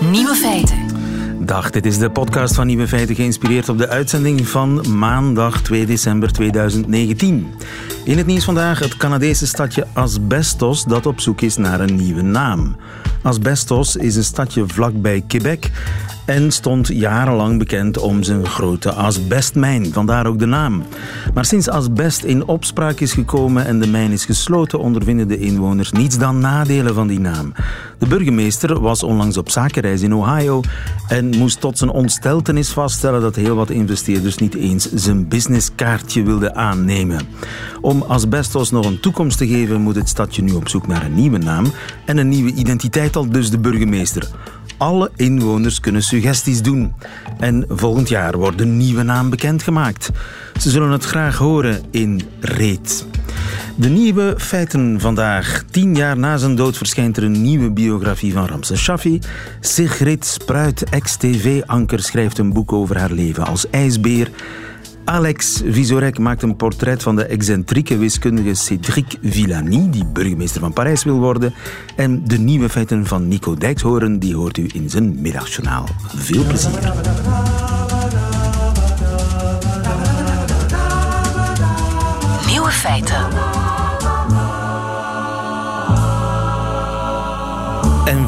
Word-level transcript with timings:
Nieuwe 0.00 0.34
feiten. 0.34 0.85
Dag, 1.46 1.70
dit 1.70 1.86
is 1.86 1.98
de 1.98 2.10
podcast 2.10 2.54
van 2.54 2.66
Nieuwe 2.66 2.88
Feiten, 2.88 3.14
geïnspireerd 3.14 3.68
op 3.68 3.78
de 3.78 3.88
uitzending 3.88 4.48
van 4.48 4.98
maandag 4.98 5.62
2 5.62 5.86
december 5.86 6.32
2019. 6.32 7.46
In 8.04 8.16
het 8.16 8.26
nieuws 8.26 8.44
vandaag 8.44 8.78
het 8.78 8.96
Canadese 8.96 9.46
stadje 9.46 9.86
Asbestos 9.92 10.84
dat 10.84 11.06
op 11.06 11.20
zoek 11.20 11.40
is 11.40 11.56
naar 11.56 11.80
een 11.80 11.96
nieuwe 11.96 12.22
naam. 12.22 12.76
Asbestos 13.22 13.96
is 13.96 14.16
een 14.16 14.24
stadje 14.24 14.64
vlakbij 14.66 15.24
Quebec 15.26 15.70
en 16.26 16.52
stond 16.52 16.88
jarenlang 16.88 17.58
bekend 17.58 17.98
om 17.98 18.22
zijn 18.22 18.46
grote 18.46 18.92
asbestmijn, 18.92 19.92
vandaar 19.92 20.26
ook 20.26 20.38
de 20.38 20.46
naam. 20.46 20.82
Maar 21.34 21.44
sinds 21.44 21.68
asbest 21.68 22.22
in 22.22 22.46
opspraak 22.46 23.00
is 23.00 23.12
gekomen 23.12 23.66
en 23.66 23.80
de 23.80 23.86
mijn 23.86 24.12
is 24.12 24.24
gesloten, 24.24 24.78
ondervinden 24.78 25.28
de 25.28 25.38
inwoners 25.38 25.92
niets 25.92 26.18
dan 26.18 26.38
nadelen 26.38 26.94
van 26.94 27.06
die 27.06 27.20
naam. 27.20 27.52
De 27.98 28.06
burgemeester 28.06 28.80
was 28.80 29.02
onlangs 29.02 29.36
op 29.36 29.50
zakenreis 29.50 30.02
in 30.02 30.14
Ohio 30.14 30.60
en 31.08 31.35
moest 31.36 31.60
tot 31.60 31.78
zijn 31.78 31.90
ontsteltenis 31.90 32.70
vaststellen 32.70 33.20
dat 33.20 33.36
heel 33.36 33.54
wat 33.54 33.70
investeerders 33.70 34.36
niet 34.36 34.54
eens 34.54 34.92
zijn 34.92 35.28
businesskaartje 35.28 36.22
wilden 36.22 36.54
aannemen. 36.54 37.26
Om 37.80 38.02
asbestos 38.02 38.70
nog 38.70 38.86
een 38.86 39.00
toekomst 39.00 39.38
te 39.38 39.46
geven, 39.46 39.80
moet 39.80 39.96
het 39.96 40.08
stadje 40.08 40.42
nu 40.42 40.52
op 40.52 40.68
zoek 40.68 40.86
naar 40.86 41.04
een 41.04 41.14
nieuwe 41.14 41.38
naam 41.38 41.66
en 42.04 42.16
een 42.16 42.28
nieuwe 42.28 42.52
identiteit, 42.52 43.16
al 43.16 43.30
dus 43.30 43.50
de 43.50 43.58
burgemeester. 43.58 44.28
Alle 44.78 45.10
inwoners 45.16 45.80
kunnen 45.80 46.02
suggesties 46.02 46.62
doen. 46.62 46.94
En 47.38 47.64
volgend 47.68 48.08
jaar 48.08 48.36
wordt 48.36 48.60
een 48.60 48.76
nieuwe 48.76 49.02
naam 49.02 49.30
bekendgemaakt. 49.30 50.10
Ze 50.60 50.70
zullen 50.70 50.90
het 50.90 51.04
graag 51.04 51.36
horen 51.36 51.82
in 51.90 52.22
Reet. 52.40 53.06
De 53.76 53.88
nieuwe 53.88 54.34
feiten 54.38 55.00
vandaag. 55.00 55.64
Tien 55.70 55.94
jaar 55.94 56.18
na 56.18 56.36
zijn 56.36 56.54
dood 56.54 56.76
verschijnt 56.76 57.16
er 57.16 57.24
een 57.24 57.42
nieuwe 57.42 57.70
biografie 57.70 58.32
van 58.32 58.46
Ramses 58.46 58.80
Shaffi. 58.80 59.20
Sigrid 59.60 60.26
Spruit, 60.26 60.84
ex-tv-anker, 60.84 62.02
schrijft 62.02 62.38
een 62.38 62.52
boek 62.52 62.72
over 62.72 62.98
haar 62.98 63.12
leven 63.12 63.46
als 63.46 63.70
ijsbeer. 63.70 64.30
Alex 65.06 65.62
Visorek 65.64 66.18
maakt 66.18 66.42
een 66.42 66.56
portret 66.56 67.02
van 67.02 67.16
de 67.16 67.24
excentrieke 67.24 67.96
wiskundige 67.98 68.54
Cédric 68.54 69.18
Villani, 69.22 69.90
die 69.90 70.04
burgemeester 70.06 70.60
van 70.60 70.72
Parijs 70.72 71.04
wil 71.04 71.18
worden. 71.18 71.54
En 71.96 72.24
de 72.24 72.38
nieuwe 72.38 72.68
feiten 72.68 73.06
van 73.06 73.28
Nico 73.28 73.54
Dijkshoorn, 73.54 74.18
die 74.18 74.34
hoort 74.34 74.56
u 74.56 74.70
in 74.74 74.90
zijn 74.90 75.20
middagjournaal. 75.20 75.88
Veel 76.14 76.44
plezier. 76.44 76.92
Nieuwe 82.46 82.70
feiten. 82.70 83.24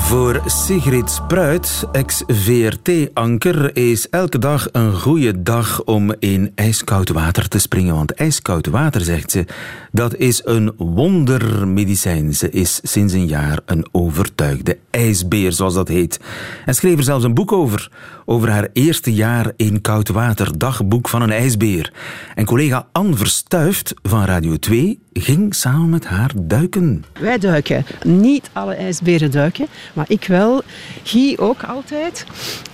Voor 0.09 0.43
Sigrid 0.47 1.11
Spruit, 1.11 1.85
ex-VRT-anker, 1.93 3.77
is 3.77 4.09
elke 4.09 4.39
dag 4.39 4.69
een 4.73 4.93
goede 4.93 5.43
dag 5.43 5.85
om 5.85 6.15
in 6.19 6.53
ijskoud 6.55 7.09
water 7.09 7.49
te 7.49 7.59
springen. 7.59 7.95
Want 7.95 8.13
ijskoud 8.13 8.67
water, 8.67 9.01
zegt 9.01 9.31
ze, 9.31 9.45
dat 9.93 10.17
is 10.17 10.43
een 10.45 10.73
wondermedicijn. 10.77 12.35
Ze 12.35 12.51
is 12.51 12.81
sinds 12.83 13.13
een 13.13 13.27
jaar 13.27 13.61
een 13.67 13.87
overtuigde 13.93 14.79
ijsbeer, 14.91 15.53
zoals 15.53 15.75
dat 15.75 15.89
heet. 15.89 16.21
En 16.65 16.75
schreef 16.75 16.97
er 16.97 17.03
zelfs 17.03 17.25
een 17.25 17.35
boek 17.35 17.53
over, 17.53 17.91
over 18.25 18.51
haar 18.51 18.69
eerste 18.73 19.15
jaar 19.15 19.53
in 19.57 19.81
koud 19.81 20.09
water, 20.09 20.59
dagboek 20.59 21.09
van 21.09 21.23
een 21.23 21.33
ijsbeer. 21.33 21.93
En 22.35 22.45
collega 22.45 22.89
Anne 22.93 23.17
Verstuift 23.17 23.95
van 24.03 24.25
Radio 24.25 24.57
2 24.57 24.99
ging 25.13 25.55
samen 25.55 25.91
met 25.91 26.07
haar 26.07 26.31
duiken. 26.37 27.05
Wij 27.21 27.39
duiken. 27.39 27.85
Niet 28.03 28.51
alle 28.53 28.75
ijsberen 28.75 29.31
duiken, 29.31 29.67
maar 29.99 30.11
ik 30.11 30.25
wel. 30.27 30.63
Guy 31.03 31.37
ook 31.39 31.63
altijd. 31.63 32.27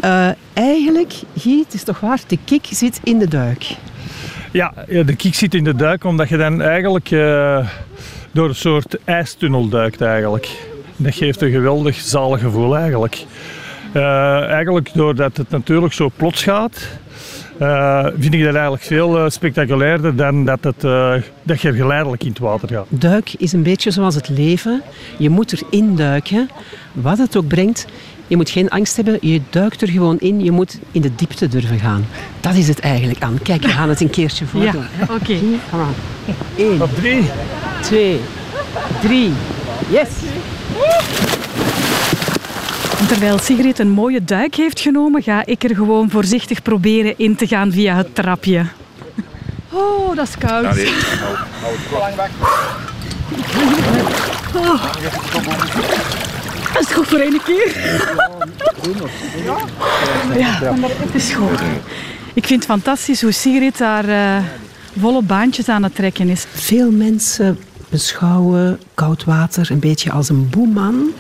Uh, 0.05 0.29
eigenlijk, 0.53 1.13
Guy, 1.39 1.59
het 1.59 1.75
is 1.75 1.83
toch 1.83 2.01
waar, 2.01 2.21
de 2.27 2.39
kick 2.45 2.67
zit 2.71 3.01
in 3.03 3.19
de 3.19 3.29
duik. 3.29 3.77
Ja, 4.53 4.73
de 4.87 5.17
kick 5.17 5.35
zit 5.35 5.55
in 5.55 5.65
de 5.65 5.75
duik 5.75 6.05
omdat 6.05 6.29
je 6.29 6.37
dan 6.37 6.63
eigenlijk 6.63 7.11
uh, 7.11 7.69
door 8.33 8.49
een 8.49 8.55
soort 8.55 8.97
ijstunnel 9.05 9.69
duikt 9.69 10.01
eigenlijk. 10.01 10.49
Dat 10.97 11.15
geeft 11.15 11.43
een 11.43 11.51
geweldig 11.51 11.97
zalig 11.97 12.41
gevoel 12.41 12.77
eigenlijk. 12.77 13.25
Uh, 13.95 14.43
eigenlijk 14.43 14.91
doordat 14.95 15.37
het 15.37 15.51
natuurlijk 15.51 15.93
zo 15.93 16.11
plots 16.17 16.43
gaat, 16.43 16.89
uh, 17.61 18.07
vind 18.19 18.35
ik 18.35 18.45
dat 18.45 18.55
eigenlijk 18.55 18.83
veel 18.83 19.25
uh, 19.25 19.31
spectaculairder 19.31 20.17
dan 20.17 20.45
dat, 20.45 20.65
het, 20.65 20.85
uh, 20.85 21.15
dat 21.43 21.61
je 21.61 21.73
geleidelijk 21.73 22.23
in 22.23 22.29
het 22.29 22.39
water 22.39 22.69
gaat. 22.69 22.87
Duik 22.89 23.35
is 23.39 23.53
een 23.53 23.63
beetje 23.63 23.91
zoals 23.91 24.15
het 24.15 24.29
leven. 24.29 24.83
Je 25.19 25.31
moet 25.31 25.53
erin 25.53 25.97
duiken, 25.97 26.51
wat 26.93 27.19
het 27.19 27.37
ook 27.37 27.47
brengt. 27.47 27.87
Je 28.27 28.37
moet 28.37 28.51
geen 28.51 28.71
angst 28.71 28.97
hebben, 28.97 29.19
je 29.21 29.41
duikt 29.51 29.83
er 29.83 29.89
gewoon 29.89 30.19
in. 30.19 30.45
Je 30.45 30.51
moet 30.51 30.79
in 30.93 31.01
de 31.01 31.15
diepte 31.15 31.49
durven 31.49 31.79
gaan. 31.79 32.07
Dat 32.41 32.55
is 32.55 32.69
het 32.69 32.81
eigenlijk 32.81 33.23
aan. 33.23 33.39
Kijk, 33.43 33.63
we 33.63 33.69
gaan 33.69 33.89
het 33.89 34.01
een 34.01 34.11
keertje 34.11 34.47
voordoen. 34.47 34.85
Ja, 34.99 35.03
oké. 35.03 35.13
Okay. 35.13 35.41
Kom 35.71 35.81
aan. 35.81 35.95
Eén. 36.57 36.83
Op 36.83 36.95
drie. 36.95 37.23
Twee. 37.81 38.21
Drie. 39.01 39.33
Yes. 39.91 40.09
En 42.99 43.07
terwijl 43.07 43.39
Sigrid 43.39 43.79
een 43.79 43.91
mooie 43.91 44.25
duik 44.25 44.55
heeft 44.55 44.81
genomen, 44.81 45.23
ga 45.23 45.47
ik 45.47 45.65
er 45.65 45.75
gewoon 45.75 46.11
voorzichtig 46.11 46.63
proberen 46.63 47.15
in 47.17 47.37
te 47.37 47.47
gaan 47.47 47.73
via 47.73 47.97
het 47.97 48.15
trapje. 48.15 48.65
Oh, 49.71 50.17
dat 50.17 50.29
is 50.29 50.39
koud. 50.39 50.65
Ja, 50.65 50.75
nee. 50.75 50.87
hou, 50.87 51.37
hou 51.61 51.75
het 51.77 51.99
lang 51.99 52.15
weg. 52.15 52.31
Oh. 54.55 54.83
Dat 56.73 56.83
is 56.83 56.93
goed 56.93 57.07
voor 57.07 57.19
één 57.19 57.43
keer. 57.43 57.77
Ja, 60.39 60.75
het 60.79 61.15
is 61.15 61.33
goed. 61.33 61.61
Ik 62.35 62.47
vind 62.47 62.63
het 62.63 62.71
fantastisch 62.71 63.23
hoe 63.23 63.33
Sigrid 63.33 63.79
daar 63.79 64.09
uh, 64.09 64.45
volle 64.99 65.23
baantjes 65.23 65.69
aan 65.69 65.83
het 65.83 65.95
trekken 65.95 66.29
is. 66.29 66.47
Veel 66.53 66.91
mensen 66.91 67.59
beschouwen 67.89 68.81
koud 68.95 69.25
water 69.25 69.71
een 69.71 69.79
beetje 69.79 70.13
als 70.13 70.29
een 70.29 70.49
boeman 70.51 71.13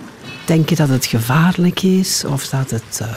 denken 0.44 0.76
dat 0.76 0.88
het 0.88 1.06
gevaarlijk 1.06 1.82
is 1.82 2.24
of 2.24 2.48
dat 2.48 2.70
het 2.70 2.98
uh, 3.02 3.08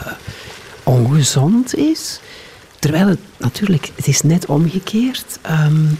ongezond 0.82 1.74
is. 1.74 2.20
Terwijl 2.78 3.08
het 3.08 3.18
natuurlijk, 3.36 3.90
het 3.94 4.06
is 4.06 4.22
net 4.22 4.46
omgekeerd. 4.46 5.38
Um, 5.50 5.98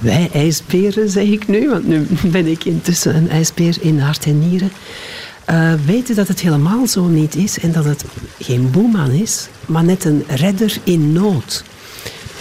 wij 0.00 0.30
ijsberen, 0.32 1.10
zeg 1.10 1.24
ik 1.26 1.48
nu, 1.48 1.68
want 1.68 1.86
nu 1.86 2.06
ben 2.36 2.46
ik 2.46 2.64
intussen 2.64 3.16
een 3.16 3.30
ijsbeer 3.30 3.76
in 3.80 3.98
hart 3.98 4.24
en 4.24 4.48
nieren. 4.48 4.72
Uh, 5.50 5.72
weten 5.84 6.14
dat 6.14 6.28
het 6.28 6.40
helemaal 6.40 6.86
zo 6.86 7.06
niet 7.06 7.34
is 7.34 7.58
en 7.58 7.72
dat 7.72 7.84
het 7.84 8.04
geen 8.38 8.70
boeman 8.70 9.10
is, 9.10 9.48
maar 9.66 9.84
net 9.84 10.04
een 10.04 10.24
redder 10.28 10.76
in 10.84 11.12
nood. 11.12 11.64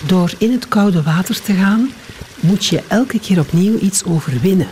Door 0.05 0.31
in 0.37 0.51
het 0.51 0.67
koude 0.67 1.01
water 1.01 1.41
te 1.41 1.53
gaan, 1.53 1.89
moet 2.39 2.65
je 2.65 2.83
elke 2.87 3.19
keer 3.19 3.39
opnieuw 3.39 3.77
iets 3.77 4.03
overwinnen. 4.03 4.67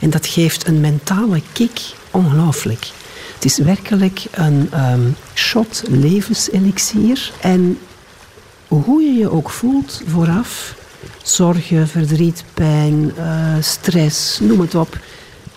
En 0.00 0.10
dat 0.10 0.26
geeft 0.26 0.66
een 0.66 0.80
mentale 0.80 1.42
kick 1.52 1.80
ongelooflijk. 2.10 2.90
Het 3.34 3.44
is 3.44 3.58
werkelijk 3.58 4.24
een 4.30 4.70
um, 4.92 5.16
shot 5.34 5.82
levenselixier. 5.88 7.32
En 7.40 7.78
hoe 8.68 9.02
je 9.02 9.12
je 9.12 9.30
ook 9.30 9.50
voelt 9.50 10.02
vooraf, 10.06 10.74
zorgen, 11.22 11.88
verdriet, 11.88 12.44
pijn, 12.54 13.12
uh, 13.18 13.54
stress, 13.60 14.38
noem 14.40 14.60
het 14.60 14.74
op. 14.74 14.98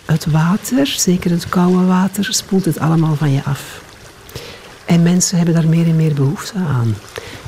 Het 0.06 0.26
water, 0.26 0.88
zeker 0.88 1.32
het 1.32 1.50
koude 1.50 1.86
water, 1.86 2.34
spoelt 2.34 2.66
het 2.66 2.80
allemaal 2.80 3.16
van 3.16 3.32
je 3.32 3.44
af. 3.44 3.81
En 4.92 5.04
mensen 5.04 5.38
hebben 5.38 5.56
daar 5.56 5.68
meer 5.68 5.88
en 5.88 5.96
meer 5.96 6.14
behoefte 6.14 6.58
aan. 6.58 6.96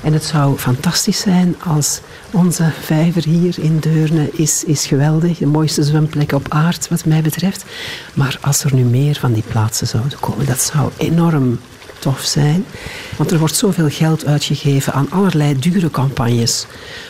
En 0.03 0.13
het 0.13 0.23
zou 0.23 0.57
fantastisch 0.57 1.19
zijn 1.19 1.55
als 1.65 1.99
onze 2.31 2.71
vijver 2.81 3.23
hier 3.23 3.59
in 3.59 3.79
Deurne 3.79 4.29
is, 4.31 4.63
is 4.63 4.85
geweldig. 4.85 5.37
De 5.37 5.45
mooiste 5.45 5.83
zwemplek 5.83 6.31
op 6.31 6.45
aard, 6.49 6.87
wat 6.87 7.05
mij 7.05 7.21
betreft. 7.21 7.65
Maar 8.13 8.37
als 8.41 8.63
er 8.63 8.73
nu 8.73 8.83
meer 8.83 9.15
van 9.15 9.33
die 9.33 9.43
plaatsen 9.47 9.87
zouden 9.87 10.19
komen, 10.19 10.45
dat 10.45 10.61
zou 10.61 10.91
enorm 10.97 11.59
tof 11.99 12.21
zijn. 12.21 12.65
Want 13.17 13.31
er 13.31 13.39
wordt 13.39 13.55
zoveel 13.55 13.89
geld 13.89 14.25
uitgegeven 14.25 14.93
aan 14.93 15.11
allerlei 15.11 15.59
dure 15.59 15.91
campagnes 15.91 16.65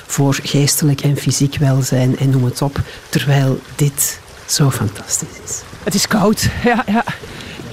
voor 0.05 0.39
geestelijk 0.43 1.01
en 1.01 1.17
fysiek 1.17 1.55
welzijn 1.55 2.17
en 2.17 2.29
noem 2.29 2.43
het 2.43 2.61
op. 2.61 2.79
Terwijl 3.09 3.59
dit 3.75 4.19
zo 4.45 4.69
fantastisch 4.71 5.39
is. 5.45 5.61
Het 5.83 5.93
is 5.93 6.07
koud, 6.07 6.49
ja, 6.63 6.83
ja. 6.87 7.03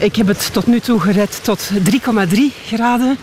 Ik 0.00 0.17
heb 0.17 0.26
het 0.26 0.52
tot 0.52 0.67
nu 0.67 0.81
toe 0.81 1.00
gered 1.00 1.44
tot 1.44 1.70
3,3 1.73 2.38
graden. 2.67 3.17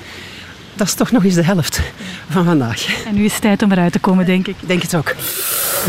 Dat 0.75 0.87
is 0.87 0.93
toch 0.93 1.11
nog 1.11 1.23
eens 1.23 1.35
de 1.35 1.43
helft 1.43 1.81
van 2.29 2.45
vandaag. 2.45 3.05
En 3.05 3.15
nu 3.15 3.25
is 3.25 3.31
het 3.31 3.41
tijd 3.41 3.61
om 3.63 3.71
eruit 3.71 3.91
te 3.91 3.99
komen, 3.99 4.25
denk 4.25 4.47
ik. 4.47 4.55
Ik 4.61 4.67
denk 4.67 4.81
het 4.81 4.95
ook. 4.95 5.15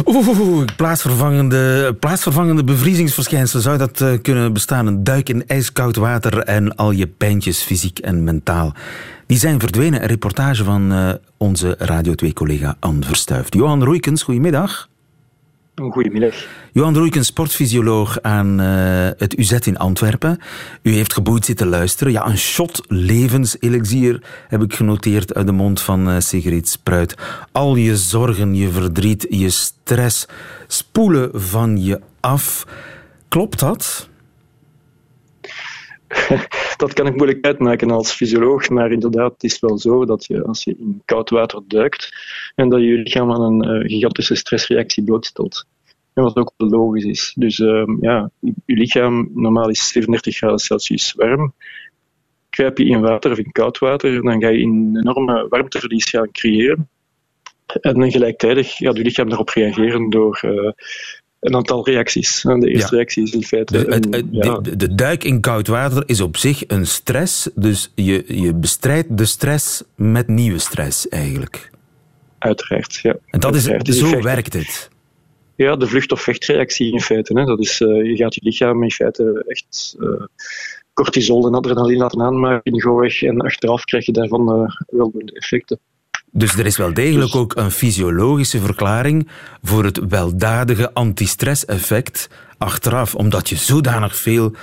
Oeh, 0.04 0.64
plaatsvervangende, 0.76 1.94
plaatsvervangende 2.00 2.64
bevriezingsverschijnselen. 2.64 3.62
Zou 3.62 3.78
dat 3.78 4.00
uh, 4.00 4.12
kunnen 4.22 4.52
bestaan? 4.52 4.86
Een 4.86 5.04
duik 5.04 5.28
in 5.28 5.46
ijskoud 5.46 5.96
water 5.96 6.38
en 6.38 6.76
al 6.76 6.90
je 6.90 7.06
pijntjes, 7.06 7.62
fysiek 7.62 7.98
en 7.98 8.24
mentaal. 8.24 8.72
Die 9.26 9.38
zijn 9.38 9.60
verdwenen. 9.60 10.02
Een 10.02 10.08
reportage 10.08 10.64
van 10.64 10.92
uh, 10.92 11.10
onze 11.36 11.74
Radio 11.78 12.12
2-collega 12.24 12.76
Anne 12.80 13.04
Verstuift. 13.04 13.54
Johan 13.54 13.84
Roeikens, 13.84 14.22
goedemiddag. 14.22 14.88
Een 15.78 15.92
goedemiddag. 15.92 16.34
Johan 16.72 16.96
Roeiken, 16.96 17.24
sportfysioloog 17.24 18.22
aan 18.22 18.60
uh, 18.60 19.08
het 19.16 19.38
UZ 19.38 19.52
in 19.52 19.76
Antwerpen. 19.76 20.40
U 20.82 20.92
heeft 20.92 21.12
geboeid 21.12 21.44
zitten 21.44 21.68
luisteren. 21.68 22.12
Ja, 22.12 22.26
een 22.26 22.38
shot 22.38 22.84
levenselixier 22.88 24.22
heb 24.48 24.62
ik 24.62 24.74
genoteerd 24.74 25.34
uit 25.34 25.46
de 25.46 25.52
mond 25.52 25.80
van 25.80 26.08
uh, 26.08 26.18
Sigrid 26.18 26.68
Spruit. 26.68 27.14
Al 27.52 27.76
je 27.76 27.96
zorgen, 27.96 28.54
je 28.54 28.68
verdriet, 28.70 29.26
je 29.30 29.50
stress 29.50 30.26
spoelen 30.66 31.30
van 31.32 31.82
je 31.82 32.00
af. 32.20 32.66
Klopt 33.28 33.58
dat? 33.58 34.08
dat 36.78 36.92
kan 36.92 37.06
ik 37.06 37.16
moeilijk 37.16 37.46
uitmaken 37.46 37.90
als 37.90 38.12
fysioloog, 38.12 38.68
maar 38.68 38.92
inderdaad, 38.92 39.32
het 39.32 39.42
is 39.42 39.60
wel 39.60 39.78
zo 39.78 40.04
dat 40.04 40.26
je 40.26 40.44
als 40.44 40.64
je 40.64 40.76
in 40.78 41.02
koud 41.04 41.30
water 41.30 41.62
duikt 41.66 42.08
en 42.54 42.68
dat 42.68 42.80
je 42.80 42.86
je 42.86 42.98
lichaam 42.98 43.32
aan 43.32 43.42
een 43.42 43.82
uh, 43.82 43.88
gigantische 43.88 44.34
stressreactie 44.34 45.04
blootstelt. 45.04 45.66
En 46.14 46.22
wat 46.22 46.36
ook 46.36 46.52
logisch 46.56 47.04
is. 47.04 47.32
Dus 47.36 47.58
uh, 47.58 47.96
ja, 48.00 48.30
je 48.40 48.54
lichaam 48.64 49.30
normaal 49.34 49.68
is 49.68 49.88
37 49.88 50.36
graden 50.36 50.58
Celsius 50.58 51.12
warm. 51.12 51.54
Kruip 52.50 52.78
je 52.78 52.84
in 52.84 53.00
water 53.00 53.30
of 53.30 53.38
in 53.38 53.52
koud 53.52 53.78
water, 53.78 54.22
dan 54.22 54.40
ga 54.40 54.48
je 54.48 54.62
een 54.62 54.96
enorme 54.98 55.46
warmteverlies 55.48 56.10
gaan 56.10 56.30
creëren. 56.30 56.88
En 57.80 58.10
gelijktijdig 58.10 58.76
gaat 58.76 58.96
je 58.96 59.02
lichaam 59.02 59.28
daarop 59.28 59.48
reageren 59.48 60.10
door 60.10 60.40
uh, 60.44 60.70
een 61.40 61.54
aantal 61.54 61.84
reacties. 61.84 62.40
De 62.42 62.68
eerste 62.68 62.90
ja. 62.90 62.96
reactie 62.96 63.22
is 63.22 63.32
in 63.32 63.42
feite... 63.42 63.72
De, 63.72 63.94
het, 63.94 64.06
het, 64.10 64.24
ja. 64.30 64.58
de, 64.58 64.76
de, 64.76 64.94
duik 64.94 65.24
in 65.24 65.40
koud 65.40 65.66
water 65.66 66.02
is 66.06 66.20
op 66.20 66.36
zich 66.36 66.64
een 66.66 66.86
stress, 66.86 67.48
dus 67.54 67.92
je, 67.94 68.24
je 68.26 68.54
bestrijdt 68.54 69.18
de 69.18 69.24
stress 69.24 69.82
met 69.94 70.28
nieuwe 70.28 70.58
stress 70.58 71.08
eigenlijk. 71.08 71.70
Uiteraard, 72.38 72.94
ja. 72.94 73.16
En 73.26 73.40
dat 73.40 73.54
is, 73.54 73.64
zo 73.98 74.22
werkt 74.22 74.52
het. 74.52 74.90
Ja, 75.56 75.76
de 75.76 75.86
vlucht- 75.86 76.12
of 76.12 76.22
vechtreactie 76.22 76.92
in 76.92 77.00
feite. 77.00 77.38
Hè. 77.38 77.44
Dat 77.44 77.60
is, 77.60 77.80
uh, 77.80 78.04
je 78.04 78.16
gaat 78.16 78.34
je 78.34 78.40
lichaam 78.44 78.82
in 78.82 78.90
feite 78.90 79.44
echt 79.46 79.96
uh, 79.98 80.24
cortisol 80.92 81.46
en 81.46 81.54
adrenaline 81.54 81.98
laten 81.98 82.22
aanmaken, 82.22 82.96
weg 82.96 83.22
en 83.22 83.40
achteraf 83.40 83.84
krijg 83.84 84.06
je 84.06 84.12
daarvan 84.12 84.60
uh, 84.60 84.70
weldoende 84.86 85.32
effecten. 85.32 85.78
Dus 86.38 86.54
er 86.54 86.66
is 86.66 86.76
wel 86.76 86.94
degelijk 86.94 87.34
ook 87.34 87.56
een 87.56 87.70
fysiologische 87.70 88.60
verklaring 88.60 89.28
voor 89.62 89.84
het 89.84 90.00
weldadige 90.08 90.92
antistress-effect 90.94 92.28
achteraf, 92.58 93.14
omdat 93.14 93.48
je 93.48 93.56
zodanig 93.56 94.16
veel 94.16 94.54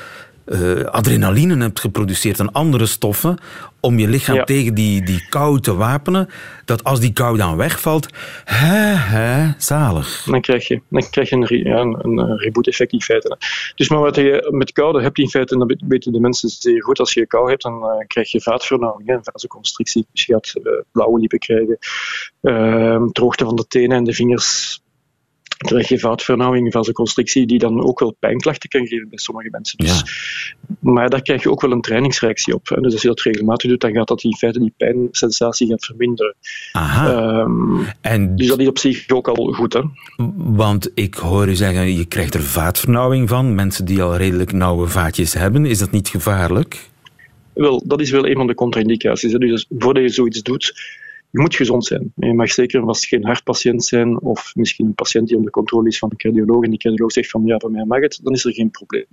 uh, 0.46 0.84
adrenaline 0.84 1.58
hebt 1.58 1.80
geproduceerd 1.80 2.40
en 2.40 2.52
andere 2.52 2.86
stoffen 2.86 3.38
om 3.80 4.00
je 4.00 4.08
lichaam 4.08 4.36
ja. 4.36 4.44
tegen 4.44 4.74
die, 4.74 5.04
die 5.04 5.26
kou 5.30 5.60
te 5.60 5.76
wapenen, 5.76 6.30
dat 6.66 6.84
als 6.84 7.00
die 7.00 7.14
kou 7.14 7.38
dan 7.38 7.58
wegvalt, 7.58 8.08
hè, 8.44 8.94
hè, 8.94 9.54
zalig. 9.58 10.24
Dan 10.24 10.42
krijg 10.42 10.68
je, 10.68 10.82
dan 10.90 11.10
krijg 11.10 11.30
je 11.30 11.36
een, 11.36 11.64
ja, 11.64 11.80
een, 11.80 12.00
een 12.02 12.38
reboot-effect 12.38 12.92
in 12.92 13.02
feite. 13.02 13.38
Dus 13.76 13.90
maar 13.90 14.00
wat 14.00 14.16
je 14.16 14.48
met 14.52 14.72
koude 14.72 15.02
hebt 15.02 15.18
in 15.18 15.30
feite, 15.30 15.54
en 15.54 15.60
dat 15.60 15.76
weten 15.88 16.12
de 16.12 16.20
mensen 16.20 16.50
zeer 16.50 16.84
goed, 16.84 17.00
als 17.00 17.14
je 17.14 17.28
kou 17.28 17.50
hebt, 17.50 17.62
dan 17.62 17.74
uh, 17.74 18.08
krijg 18.08 18.32
je 18.32 18.42
vaatvernauwing, 18.42 19.10
een 19.10 19.24
vasoconstrictie. 19.24 20.08
Dus 20.12 20.26
je 20.26 20.34
gaat 20.34 20.54
uh, 20.64 20.74
blauwe 20.92 21.20
lippen 21.20 21.40
krijgen, 21.40 21.78
uh, 22.42 23.04
droogte 23.12 23.46
van 23.46 23.56
de 23.56 23.68
tenen 23.68 23.98
en 23.98 24.04
de 24.04 24.14
vingers, 24.14 24.82
krijg 25.58 25.88
je 25.88 26.00
vaatvernauwing, 26.00 26.72
vasoconstrictie, 26.72 27.46
die 27.46 27.60
dan 27.60 27.84
ook 27.84 28.00
wel 28.00 28.16
pijnklachten 28.20 28.70
kan 28.70 28.88
geven 28.88 29.10
bij 29.10 29.18
sommige 29.18 29.50
mensen. 29.52 29.78
Dus, 29.78 29.90
ja. 29.90 30.04
Maar 30.80 31.10
daar 31.10 31.22
krijg 31.22 31.44
je 31.44 31.52
ook 31.52 31.62
wel 31.62 31.72
een 31.72 31.82
trainingsreactie 31.82 32.54
op. 32.54 32.70
Hè. 32.70 32.82
Dus 32.82 32.94
als 32.94 33.02
je 33.02 33.08
dat 33.08 33.22
regelmatig 33.22 33.70
doet, 33.70 33.82
dan 33.82 33.94
gaat 33.94 34.08
dat 34.08 34.24
in 34.24 34.36
feite 34.36 34.60
die 34.60 34.74
pijnsensatie 34.78 35.68
gaat 35.68 35.86
verminderen. 35.86 36.36
Aha. 36.72 37.40
Um, 37.40 37.88
en 38.02 38.36
dus 38.36 38.48
dat 38.48 38.60
is 38.60 38.68
op 38.68 38.78
zich 38.78 39.10
ook 39.10 39.28
al 39.28 39.54
goed. 39.54 39.74
Hè. 39.74 39.82
Want 40.36 40.92
ik 40.94 41.16
hoor 41.16 41.48
u 41.48 41.56
zeggen, 41.56 41.96
je 41.98 42.06
krijgt 42.06 42.34
er 42.34 42.44
vaatvernauwing 42.44 43.30
van. 43.30 43.56
Mensen 43.56 43.86
die 43.86 44.02
al 44.02 44.18
redelijk 44.18 44.52
nauwe 44.52 44.88
vaatjes 44.88 45.34
hebben, 45.34 45.66
is 45.66 45.80
dat 45.80 45.92
niet 45.92 46.08
gevaarlijk? 46.08 46.90
Wel, 47.54 47.84
dat 47.86 48.02
is 48.02 48.12
wel 48.12 48.28
een 48.28 48.36
van 48.36 48.48
de 48.48 48.56
contra-indicaties. 48.56 49.32
Dus 49.32 49.66
voordat 49.78 50.04
je 50.04 50.10
zoiets 50.10 50.42
doet, 50.42 50.74
je 51.36 51.42
moet 51.42 51.56
gezond 51.56 51.86
zijn. 51.86 52.14
Je 52.16 52.34
mag 52.34 52.52
zeker 52.52 52.84
vast 52.84 53.06
geen 53.06 53.26
hartpatiënt 53.26 53.84
zijn 53.84 54.22
of 54.22 54.52
misschien 54.56 54.86
een 54.86 54.94
patiënt 54.94 55.28
die 55.28 55.38
onder 55.38 55.52
controle 55.52 55.88
is 55.88 55.98
van 55.98 56.10
de 56.10 56.16
cardioloog 56.16 56.64
en 56.64 56.70
die 56.70 56.80
cardioloog 56.80 57.12
zegt 57.12 57.30
van 57.30 57.46
ja, 57.46 57.58
voor 57.58 57.72
mij 57.72 57.86
mag 57.86 58.00
het, 58.00 58.20
dan 58.24 58.34
is 58.34 58.46
er 58.46 58.54
geen 58.54 58.72
probleem. 58.72 59.06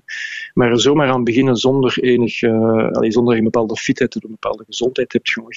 Maar 0.54 0.70
er 0.70 0.80
zomaar 0.80 1.10
aan 1.10 1.24
beginnen 1.24 1.56
zonder 1.56 1.98
enig, 2.00 2.42
uh, 2.42 2.90
allez, 2.90 3.14
zonder 3.14 3.36
een 3.36 3.44
bepaalde 3.44 3.76
fitheid 3.76 4.16
of 4.16 4.22
een 4.22 4.30
bepaalde 4.30 4.64
gezondheid 4.66 5.12
hebt, 5.12 5.28
jongen, 5.28 5.56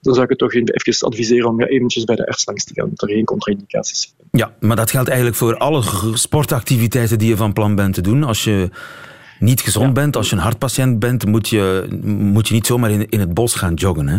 dan 0.00 0.12
zou 0.12 0.24
ik 0.24 0.30
het 0.30 0.38
toch 0.38 0.54
even 0.54 1.06
adviseren 1.06 1.48
om 1.48 1.60
ja, 1.60 1.66
eventjes 1.66 2.04
bij 2.04 2.16
de 2.16 2.26
arts 2.26 2.46
langs 2.46 2.64
te 2.64 2.74
gaan, 2.74 2.88
dat 2.94 3.02
er 3.02 3.14
geen 3.14 3.24
contra-indicaties 3.24 4.00
zijn. 4.00 4.28
Ja, 4.30 4.54
maar 4.60 4.76
dat 4.76 4.90
geldt 4.90 5.08
eigenlijk 5.08 5.38
voor 5.38 5.56
alle 5.56 5.82
sportactiviteiten 6.14 7.18
die 7.18 7.28
je 7.28 7.36
van 7.36 7.52
plan 7.52 7.74
bent 7.74 7.94
te 7.94 8.00
doen. 8.00 8.24
Als 8.24 8.44
je 8.44 8.68
niet 9.38 9.60
gezond 9.60 9.86
ja. 9.86 9.92
bent, 9.92 10.16
als 10.16 10.30
je 10.30 10.36
een 10.36 10.42
hartpatiënt 10.42 10.98
bent, 10.98 11.26
moet 11.26 11.48
je, 11.48 11.86
moet 12.04 12.48
je 12.48 12.54
niet 12.54 12.66
zomaar 12.66 12.90
in, 12.90 13.08
in 13.08 13.20
het 13.20 13.34
bos 13.34 13.54
gaan 13.54 13.74
joggen, 13.74 14.08
hè? 14.08 14.18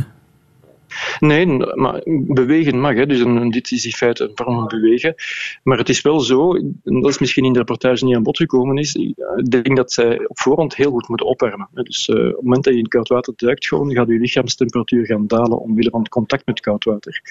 Nee, 1.19 1.45
maar 1.75 2.01
bewegen 2.27 2.79
mag. 2.79 2.95
Hè. 2.95 3.05
Dus 3.05 3.19
een, 3.19 3.51
dit 3.51 3.71
is 3.71 3.85
in 3.85 3.91
feite 3.91 4.23
een 4.23 4.31
vorm 4.35 4.55
van 4.55 4.67
bewegen. 4.67 5.15
Maar 5.63 5.77
het 5.77 5.89
is 5.89 6.01
wel 6.01 6.19
zo, 6.19 6.53
dat 6.83 7.09
is 7.09 7.19
misschien 7.19 7.45
in 7.45 7.53
de 7.53 7.59
reportage 7.59 8.05
niet 8.05 8.15
aan 8.15 8.23
bod 8.23 8.37
gekomen 8.37 8.77
is, 8.77 8.93
ik 8.93 9.15
denk 9.49 9.75
dat 9.75 9.91
zij 9.91 10.27
op 10.27 10.39
voorhand 10.39 10.75
heel 10.75 10.91
goed 10.91 11.07
moeten 11.07 11.27
opwarmen. 11.27 11.67
Dus 11.73 12.07
uh, 12.07 12.15
op 12.15 12.23
het 12.23 12.43
moment 12.43 12.63
dat 12.63 12.73
je 12.73 12.79
in 12.79 12.87
koud 12.87 13.07
water 13.07 13.33
duikt, 13.35 13.67
gewoon, 13.67 13.93
gaat 13.93 14.07
je 14.07 14.19
lichaamstemperatuur 14.19 15.05
gaan 15.05 15.27
dalen 15.27 15.59
omwille 15.59 15.89
van 15.89 15.99
het 15.99 16.09
contact 16.09 16.45
met 16.45 16.59
koud 16.59 16.83
water. 16.83 17.21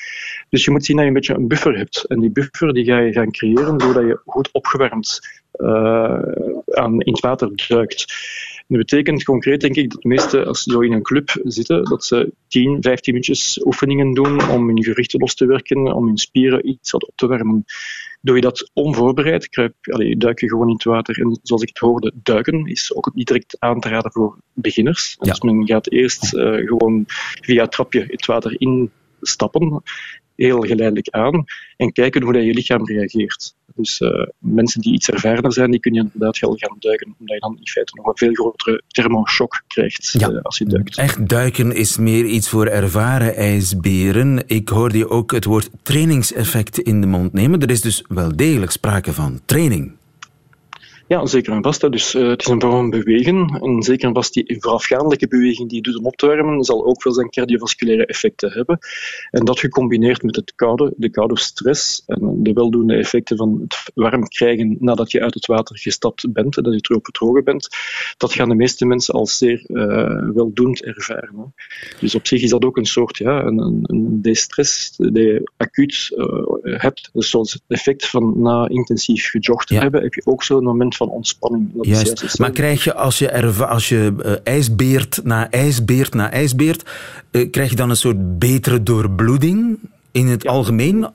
Dus 0.49 0.65
je 0.65 0.71
moet 0.71 0.85
zien 0.85 0.97
dat 0.97 1.05
je 1.05 1.11
een 1.11 1.17
beetje 1.17 1.35
een 1.35 1.49
buffer 1.49 1.77
hebt. 1.77 2.05
En 2.05 2.21
die 2.21 2.31
buffer 2.31 2.73
die 2.75 2.85
ga 2.85 2.99
je 2.99 3.13
gaan 3.13 3.31
creëren 3.31 3.79
doordat 3.79 4.05
je 4.05 4.21
goed 4.25 4.49
opgewarmd 4.53 5.21
uh, 5.57 6.23
aan, 6.71 7.01
in 7.01 7.13
het 7.13 7.21
water 7.21 7.51
duikt. 7.69 8.15
Dat 8.67 8.79
betekent 8.79 9.25
concreet, 9.25 9.61
denk 9.61 9.77
ik, 9.77 9.91
dat 9.91 10.03
de 10.03 10.09
meesten, 10.09 10.47
als 10.47 10.63
ze 10.63 10.71
zo 10.71 10.81
in 10.81 10.93
een 10.93 11.03
club 11.03 11.41
zitten, 11.43 11.85
dat 11.85 12.05
ze 12.05 12.33
10, 12.49 12.83
15 12.83 13.13
minuutjes 13.13 13.65
oefeningen 13.65 14.15
doen 14.15 14.49
om 14.49 14.67
hun 14.67 14.85
gewrichten 14.85 15.21
los 15.21 15.35
te 15.35 15.47
werken, 15.47 15.95
om 15.95 16.07
hun 16.07 16.19
spieren 16.19 16.69
iets 16.69 16.91
wat 16.91 17.07
op 17.07 17.13
te 17.17 17.27
warmen. 17.27 17.65
Doe 18.21 18.35
je 18.35 18.41
dat 18.41 18.71
onvoorbereid, 18.73 19.49
kruip, 19.49 19.75
allez, 19.81 20.15
duik 20.17 20.41
je 20.41 20.49
gewoon 20.49 20.69
in 20.69 20.75
het 20.75 20.85
water. 20.85 21.21
En 21.21 21.39
zoals 21.43 21.63
ik 21.63 21.69
het 21.69 21.79
hoorde, 21.79 22.13
duiken 22.15 22.67
is 22.67 22.95
ook 22.95 23.11
niet 23.15 23.27
direct 23.27 23.57
aan 23.59 23.81
te 23.81 23.89
raden 23.89 24.13
voor 24.13 24.39
beginners. 24.53 25.17
Ja. 25.21 25.31
Dus 25.31 25.41
men 25.41 25.67
gaat 25.67 25.91
eerst 25.91 26.35
uh, 26.35 26.67
gewoon 26.67 27.05
via 27.41 27.63
het 27.63 27.73
trapje 27.73 28.05
het 28.09 28.27
water 28.27 28.57
instappen 28.59 29.83
heel 30.37 30.61
geleidelijk 30.61 31.09
aan 31.09 31.45
en 31.77 31.93
kijken 31.93 32.23
hoe 32.23 32.33
dat 32.33 32.45
je 32.45 32.55
lichaam 32.55 32.87
reageert. 32.87 33.55
Dus 33.75 34.01
uh, 34.01 34.27
mensen 34.39 34.81
die 34.81 34.93
iets 34.93 35.11
ervarener 35.11 35.53
zijn, 35.53 35.71
die 35.71 35.81
kunnen 35.81 36.03
inderdaad 36.03 36.39
wel 36.39 36.55
gaan 36.57 36.77
duiken, 36.79 37.07
omdat 37.19 37.35
je 37.35 37.41
dan 37.41 37.57
in 37.59 37.69
feite 37.69 37.93
nog 37.95 38.07
een 38.07 38.17
veel 38.17 38.33
grotere 38.33 38.83
thermoshock 38.89 39.63
krijgt 39.67 40.15
ja. 40.19 40.31
uh, 40.31 40.43
als 40.43 40.59
je 40.59 40.65
duikt. 40.65 40.97
Echt 40.97 41.29
duiken 41.29 41.75
is 41.75 41.99
meer 41.99 42.25
iets 42.25 42.49
voor 42.49 42.67
ervaren 42.67 43.37
ijsberen. 43.37 44.43
Ik 44.47 44.69
hoorde 44.69 44.99
je 44.99 45.09
ook 45.09 45.33
het 45.33 45.45
woord 45.45 45.71
trainingseffect 45.83 46.79
in 46.79 47.01
de 47.01 47.07
mond 47.07 47.33
nemen. 47.33 47.61
Er 47.61 47.71
is 47.71 47.81
dus 47.81 48.05
wel 48.09 48.37
degelijk 48.37 48.71
sprake 48.71 49.13
van 49.13 49.41
training. 49.45 49.93
Ja, 51.07 51.27
zeker 51.27 51.53
en 51.53 51.63
vast. 51.63 51.83
Hè. 51.83 51.91
Dus 51.91 52.15
uh, 52.15 52.29
het 52.29 52.41
is 52.41 52.47
een 52.47 52.61
vorm 52.61 52.73
van 52.73 52.91
bewegen. 52.91 53.59
En 53.63 53.83
zeker 53.83 54.09
en 54.09 54.15
vast 54.15 54.35
die 54.35 54.57
voorafgaandelijke 54.59 55.29
beweging 55.29 55.69
die 55.69 55.77
je 55.77 55.83
doet 55.83 55.99
om 55.99 56.07
op 56.07 56.17
te 56.17 56.27
warmen, 56.27 56.65
zal 56.65 56.87
ook 56.87 57.03
veel 57.03 57.13
zijn 57.13 57.31
cardiovasculaire 57.31 58.07
effecten 58.07 58.53
hebben. 58.53 58.79
En 59.31 59.45
dat 59.45 59.61
gecombineerd 59.61 60.23
met 60.23 60.37
het 60.37 60.53
koude, 60.55 60.93
de 60.97 61.11
koude 61.11 61.39
stress 61.39 62.03
en 62.07 62.43
de 62.43 62.53
weldoende 62.53 62.95
effecten 62.95 63.37
van 63.37 63.61
het 63.61 63.91
warm 63.95 64.29
krijgen 64.29 64.77
nadat 64.81 65.11
je 65.11 65.21
uit 65.21 65.35
het 65.35 65.47
water 65.47 65.79
gestapt 65.79 66.33
bent, 66.33 66.55
dat 66.55 66.75
je 66.75 66.81
terug 66.81 67.01
verdrogen 67.03 67.45
bent, 67.45 67.69
dat 68.17 68.33
gaan 68.33 68.49
de 68.49 68.55
meeste 68.55 68.87
mensen 68.87 69.15
al 69.15 69.27
zeer 69.27 69.65
uh, 69.67 70.35
weldoend 70.35 70.85
ervaren. 70.85 71.37
Hè. 71.37 71.45
Dus 72.01 72.15
op 72.15 72.27
zich 72.27 72.43
is 72.43 72.51
dat 72.51 72.65
ook 72.65 72.77
een 72.77 72.87
soort, 72.87 73.17
ja, 73.17 73.43
een, 73.45 73.59
een, 73.59 73.79
een 73.83 74.23
destress 74.23 74.97
die 74.97 75.23
je 75.23 75.51
acuut 75.57 76.11
uh, 76.17 76.81
hebt. 76.81 77.11
Dus 77.13 77.31
zoals 77.31 77.53
het 77.53 77.63
effect 77.69 78.07
van 78.07 78.43
na 78.43 78.69
intensief 78.69 79.31
gejogd 79.31 79.67
te 79.67 79.75
ja. 79.75 79.81
hebben, 79.81 80.03
heb 80.03 80.15
je 80.15 80.27
ook 80.27 80.43
zo'n 80.43 80.65
moment 80.65 80.94
van 80.97 81.09
ontspanning. 81.09 81.71
Dat 81.75 81.87
Juist. 81.87 82.23
Is 82.23 82.37
maar 82.37 82.51
krijg 82.51 82.85
je 82.85 82.95
als 82.95 83.19
je, 83.19 83.29
er, 83.29 83.65
als 83.65 83.89
je 83.89 84.15
uh, 84.25 84.33
ijsbeert 84.43 85.21
na 85.25 85.51
ijsbeert 85.51 86.15
na 86.15 86.31
ijsbeert, 86.31 86.91
uh, 87.31 87.51
krijg 87.51 87.71
je 87.71 87.77
dan 87.77 87.91
een 87.91 87.97
soort 87.97 88.39
betere 88.39 88.83
doorbloeding 88.83 89.79
in 90.13 90.27
het 90.27 90.43
ja. 90.43 90.51
algemeen? 90.51 91.07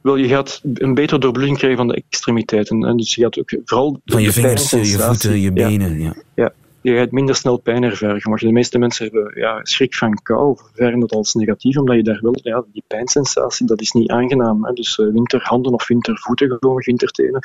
Wel, 0.00 0.16
je 0.16 0.28
gaat 0.28 0.60
een 0.74 0.94
betere 0.94 1.20
doorbloeding 1.20 1.58
krijgen 1.58 1.78
van 1.78 1.88
de 1.88 1.94
extremiteiten. 1.94 2.84
En 2.84 2.96
dus 2.96 3.14
je 3.14 3.22
gaat 3.22 3.38
ook 3.38 3.54
vooral... 3.64 4.00
Van 4.04 4.22
je 4.22 4.32
vingers, 4.32 4.70
je 4.70 4.86
voeten, 4.86 5.40
je 5.40 5.52
benen. 5.52 6.00
Ja. 6.00 6.14
ja. 6.34 6.52
Je 6.82 6.96
gaat 6.96 7.10
minder 7.10 7.34
snel 7.34 7.56
pijn 7.56 7.82
ervaren. 7.82 8.30
Maar 8.30 8.38
de 8.38 8.52
meeste 8.52 8.78
mensen 8.78 9.04
hebben 9.04 9.40
ja, 9.40 9.60
schrik 9.62 9.94
van 9.94 10.22
kou, 10.22 10.50
of 10.50 10.70
ervaren 10.74 11.00
dat 11.00 11.12
als 11.12 11.34
negatief, 11.34 11.76
omdat 11.76 11.96
je 11.96 12.02
daar 12.02 12.20
wel, 12.20 12.38
ja, 12.42 12.64
die 12.72 12.84
pijnsensatie, 12.86 13.66
dat 13.66 13.80
is 13.80 13.92
niet 13.92 14.10
aangenaam. 14.10 14.64
Hè. 14.64 14.72
Dus 14.72 14.98
uh, 14.98 15.12
winterhanden 15.12 15.72
of 15.72 15.88
wintervoeten, 15.88 16.56
gewoon 16.60 16.82
wintertenen, 16.84 17.40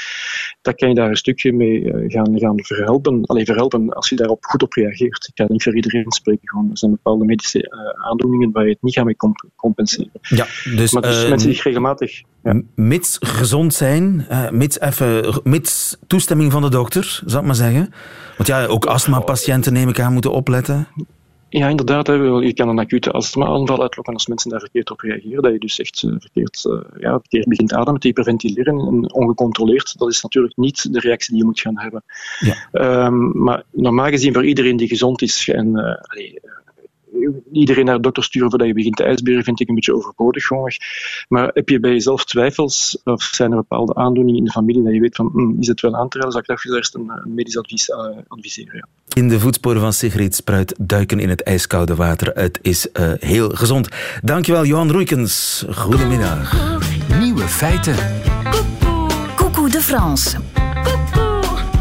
dat 0.61 0.75
kan 0.75 0.89
je 0.89 0.95
daar 0.95 1.09
een 1.09 1.15
stukje 1.15 1.53
mee 1.53 1.81
uh, 1.81 2.11
gaan, 2.11 2.39
gaan 2.39 2.63
verhelpen. 2.63 3.25
Alleen 3.25 3.45
verhelpen 3.45 3.89
als 3.89 4.09
je 4.09 4.15
daarop 4.15 4.45
goed 4.45 4.63
op 4.63 4.73
reageert. 4.73 5.27
Ik 5.27 5.35
kan 5.35 5.45
niet 5.49 5.63
voor 5.63 5.75
iedereen 5.75 6.11
spreken, 6.11 6.49
gewoon. 6.49 6.69
er 6.69 6.77
zijn 6.77 6.91
bepaalde 6.91 7.25
medische 7.25 7.59
uh, 7.59 8.05
aandoeningen 8.05 8.51
waar 8.51 8.63
je 8.63 8.71
het 8.71 8.81
niet 8.81 8.93
gaat 8.93 9.05
mee 9.05 9.15
comp 9.15 9.49
compenseren. 9.55 10.11
Ja, 10.21 10.45
dus, 10.75 10.91
maar 10.91 11.01
dus 11.01 11.29
mensen 11.29 11.49
die 11.49 11.61
regelmatig 11.61 12.21
Mits 12.75 13.17
gezond 13.19 13.73
zijn, 13.73 14.25
eh, 14.29 14.49
mits, 14.49 14.79
even, 14.79 15.41
mits 15.43 15.97
toestemming 16.07 16.51
van 16.51 16.61
de 16.61 16.69
dokter, 16.69 17.21
zal 17.25 17.39
ik 17.39 17.45
maar 17.45 17.55
zeggen. 17.55 17.93
Want 18.37 18.49
ja, 18.49 18.65
ook 18.65 18.85
astmapatiënten 18.85 19.73
neem 19.73 19.89
ik 19.89 19.99
aan 19.99 20.13
moeten 20.13 20.31
opletten. 20.31 20.87
Ja, 21.49 21.67
inderdaad. 21.67 22.07
Hè. 22.07 22.13
Je 22.13 22.53
kan 22.53 22.69
een 22.69 22.79
acute 22.79 23.11
astma-aanval 23.11 23.81
uitlokken 23.81 24.13
als 24.13 24.27
mensen 24.27 24.49
daar 24.49 24.59
verkeerd 24.59 24.91
op 24.91 24.99
reageren. 24.99 25.43
Dat 25.43 25.51
je 25.51 25.59
dus 25.59 25.79
echt 25.79 26.03
eh, 26.03 26.11
verkeerd, 26.17 26.65
eh, 26.65 27.01
ja, 27.01 27.11
verkeerd 27.19 27.47
begint 27.47 27.73
ademen, 27.73 27.99
te 27.99 28.07
hyperventileren 28.07 28.79
en 28.79 29.13
ongecontroleerd. 29.13 29.97
Dat 29.97 30.09
is 30.09 30.21
natuurlijk 30.21 30.57
niet 30.57 30.93
de 30.93 30.99
reactie 30.99 31.29
die 31.29 31.39
je 31.39 31.45
moet 31.45 31.59
gaan 31.59 31.79
hebben. 31.79 32.03
Ja. 32.39 32.55
Ehm, 32.71 33.43
maar 33.43 33.63
normaal 33.71 34.09
gezien 34.09 34.33
voor 34.33 34.45
iedereen 34.45 34.77
die 34.77 34.87
gezond 34.87 35.21
is 35.21 35.49
en 35.49 35.71
iedereen 37.51 37.85
naar 37.85 37.95
de 37.95 38.01
dokter 38.01 38.23
sturen 38.23 38.49
voordat 38.49 38.67
je 38.67 38.73
begint 38.73 38.95
te 38.95 39.03
ijsberen 39.03 39.43
vind 39.43 39.59
ik 39.59 39.67
een 39.67 39.75
beetje 39.75 39.95
overbodig. 39.95 40.45
Gewoon. 40.45 40.71
Maar 41.27 41.49
heb 41.53 41.69
je 41.69 41.79
bij 41.79 41.91
jezelf 41.91 42.25
twijfels 42.25 43.01
of 43.03 43.23
zijn 43.23 43.51
er 43.51 43.57
bepaalde 43.57 43.95
aandoeningen 43.95 44.39
in 44.39 44.45
de 44.45 44.51
familie 44.51 44.83
dat 44.83 44.93
je 44.93 44.99
weet 44.99 45.15
van 45.15 45.29
hm, 45.33 45.59
is 45.59 45.67
het 45.67 45.81
wel 45.81 45.95
aan 45.95 46.09
te 46.09 46.17
raden, 46.17 46.31
zou 46.31 46.43
ik 46.47 46.49
toch 46.49 46.75
eerst 46.75 46.95
een, 46.95 47.09
een 47.09 47.33
medisch 47.33 47.57
advies 47.57 47.89
eh, 47.89 47.97
adviseren. 48.27 48.75
Ja. 48.75 48.87
In 49.13 49.29
de 49.29 49.39
voetsporen 49.39 49.81
van 49.81 49.93
Sigrid 49.93 50.35
Spruit 50.35 50.75
duiken 50.79 51.19
in 51.19 51.29
het 51.29 51.43
ijskoude 51.43 51.95
water. 51.95 52.31
Het 52.33 52.59
is 52.61 52.91
eh, 52.91 53.11
heel 53.19 53.49
gezond. 53.49 53.89
Dankjewel, 54.23 54.65
Johan 54.65 54.91
Roeikens. 54.91 55.65
Goedemiddag. 55.69 56.77
Nieuwe 57.19 57.47
feiten. 57.47 57.95
Coucou 59.35 59.69
de 59.69 59.81
France. 59.81 60.37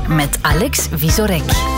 Met 0.08 0.38
Alex 0.42 0.88
Visorek. 0.92 1.75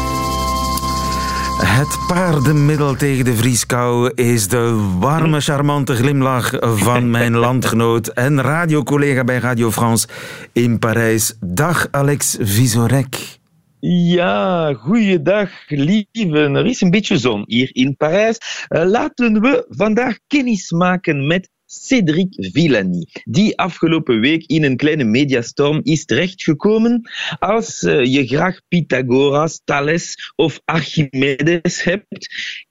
Het 1.62 1.98
paardenmiddel 2.06 2.94
tegen 2.94 3.24
de 3.24 3.34
vrieskou 3.34 4.12
is 4.14 4.48
de 4.48 4.94
warme, 4.98 5.40
charmante 5.40 5.94
glimlach 5.94 6.52
van 6.60 7.10
mijn 7.18 7.36
landgenoot 7.36 8.06
en 8.06 8.40
radiocollega 8.40 9.24
bij 9.24 9.38
Radio 9.38 9.70
France 9.70 10.08
in 10.52 10.78
Parijs. 10.78 11.36
Dag 11.40 11.88
Alex 11.90 12.36
Visorek. 12.40 13.38
Ja, 13.80 14.72
goeiedag, 14.74 15.50
lieven. 15.66 16.54
Er 16.54 16.66
is 16.66 16.80
een 16.80 16.90
beetje 16.90 17.18
zon 17.18 17.42
hier 17.46 17.70
in 17.72 17.96
Parijs. 17.96 18.64
Eh, 18.68 18.84
laten 18.84 19.40
we 19.40 19.64
vandaag 19.68 20.18
kennis 20.26 20.70
maken 20.70 21.26
met 21.26 21.50
Cédric 21.68 22.34
Villani, 22.52 23.06
die 23.24 23.58
afgelopen 23.58 24.20
week 24.20 24.44
in 24.46 24.64
een 24.64 24.76
kleine 24.76 25.04
mediastorm 25.04 25.80
is 25.82 26.04
terechtgekomen. 26.04 27.10
Als 27.38 27.82
eh, 27.82 28.04
je 28.04 28.26
graag 28.26 28.60
Pythagoras, 28.68 29.60
Thales 29.64 30.32
of 30.36 30.60
Archimedes 30.64 31.82
hebt, 31.82 32.28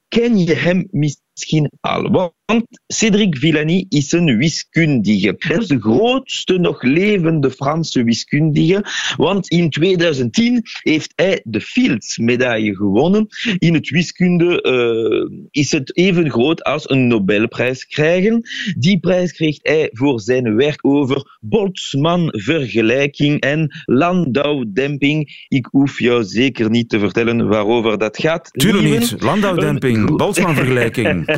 ken 0.07 0.37
je 0.37 0.53
hem 0.53 0.87
misschien 0.91 1.71
al. 1.79 2.35
Want 2.47 2.65
Cédric 2.87 3.37
Villani 3.37 3.85
is 3.89 4.11
een 4.11 4.37
wiskundige. 4.37 5.35
Hij 5.37 5.57
is 5.57 5.67
de 5.67 5.79
grootste 5.79 6.57
nog 6.57 6.83
levende 6.83 7.51
Franse 7.51 8.03
wiskundige, 8.03 8.85
want 9.17 9.47
in 9.47 9.69
2010 9.69 10.61
heeft 10.81 11.13
hij 11.15 11.41
de 11.43 11.61
Fields-medaille 11.61 12.75
gewonnen. 12.75 13.27
In 13.57 13.73
het 13.73 13.89
wiskunde 13.89 14.63
uh, 14.63 15.29
is 15.51 15.71
het 15.71 15.97
even 15.97 16.29
groot 16.29 16.63
als 16.63 16.89
een 16.89 17.07
Nobelprijs 17.07 17.85
krijgen. 17.85 18.41
Die 18.77 18.99
prijs 18.99 19.31
kreeg 19.31 19.57
hij 19.61 19.89
voor 19.93 20.19
zijn 20.19 20.55
werk 20.55 20.85
over 20.85 21.37
Boltzmann-vergelijking 21.41 23.39
en 23.39 23.83
Landau-demping. 23.85 25.45
Ik 25.47 25.67
hoef 25.71 25.99
jou 25.99 26.23
zeker 26.23 26.69
niet 26.69 26.89
te 26.89 26.99
vertellen 26.99 27.47
waarover 27.47 27.97
dat 27.97 28.17
gaat. 28.17 28.49
Tuurlijk 28.51 28.99
niet. 28.99 29.15
Landau-demping, 29.19 30.17
Boltzmann-vergelijking. 30.17 31.25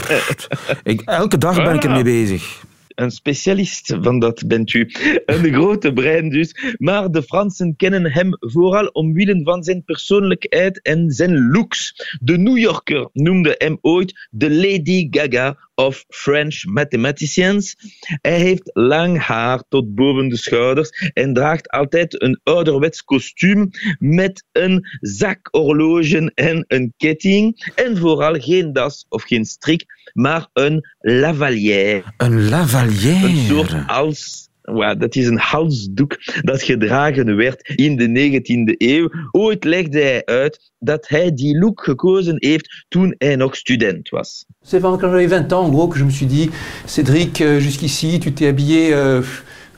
Ik- 0.99 1.09
Elke 1.09 1.37
dag 1.37 1.55
ben 1.63 1.73
ik 1.75 1.83
ermee 1.83 2.03
bezig. 2.03 2.61
Een 2.99 3.11
specialist 3.11 3.97
van 4.01 4.19
dat 4.19 4.47
bent 4.47 4.73
u. 4.73 4.89
Een 5.25 5.53
grote 5.53 5.93
brein 5.93 6.29
dus. 6.29 6.75
Maar 6.77 7.11
de 7.11 7.23
Fransen 7.23 7.75
kennen 7.75 8.11
hem 8.11 8.37
vooral 8.39 8.87
omwille 8.87 9.43
van 9.43 9.63
zijn 9.63 9.83
persoonlijkheid 9.83 10.81
en 10.81 11.11
zijn 11.11 11.51
looks. 11.51 11.93
De 12.21 12.37
New 12.37 12.57
Yorker 12.57 13.09
noemde 13.13 13.55
hem 13.57 13.77
ooit 13.81 14.27
de 14.29 14.51
Lady 14.51 15.07
Gaga 15.09 15.57
of 15.79 16.05
French 16.07 16.65
mathematicians. 16.65 17.75
Hij 18.21 18.39
heeft 18.39 18.69
lang 18.73 19.19
haar 19.19 19.63
tot 19.69 19.95
boven 19.95 20.29
de 20.29 20.37
schouders 20.37 21.11
en 21.13 21.33
draagt 21.33 21.69
altijd 21.69 22.21
een 22.21 22.39
ouderwets 22.43 23.03
kostuum 23.03 23.69
met 23.99 24.43
een 24.51 24.85
zakhorloge 24.99 26.31
en 26.35 26.65
een 26.67 26.93
ketting. 26.97 27.71
En 27.75 27.97
vooral 27.97 28.33
geen 28.33 28.73
das 28.73 29.05
of 29.09 29.23
geen 29.23 29.45
strik, 29.45 29.85
maar 30.13 30.47
een 30.53 30.87
lavalière. 30.99 32.03
Een 32.17 32.49
Een 32.89 33.35
soort 33.35 33.71
hals. 33.71 34.47
Ja, 34.63 34.95
dat 34.95 35.15
is 35.15 35.27
een 35.27 35.37
halsdoek 35.37 36.17
dat 36.41 36.61
gedragen 36.61 37.35
werd 37.35 37.73
in 37.75 37.95
de 37.95 38.07
19e 38.07 38.75
eeuw. 38.77 39.09
Ooit 39.31 39.63
legde 39.63 39.99
hij 39.99 40.25
uit 40.25 40.71
dat 40.79 41.07
hij 41.07 41.33
die 41.33 41.59
look 41.59 41.83
gekozen 41.83 42.35
heeft 42.37 42.85
toen 42.87 43.15
hij 43.17 43.35
nog 43.35 43.55
student 43.55 44.09
was. 44.09 44.45
C'est 44.61 44.81
quand 44.81 45.01
j'avais 45.01 45.27
20 45.27 45.51
ans, 45.53 45.67
en 45.67 45.73
gros, 45.73 45.89
que 45.89 45.97
je 45.97 46.05
me 46.05 46.11
suis 46.11 46.29
dit, 46.29 46.49
Cédric, 46.85 47.39
euh, 47.39 47.59
jusqu'ici, 47.59 48.19
tu 48.19 48.33
t'es 48.33 48.47
habillé 48.47 48.93
euh, 48.93 49.21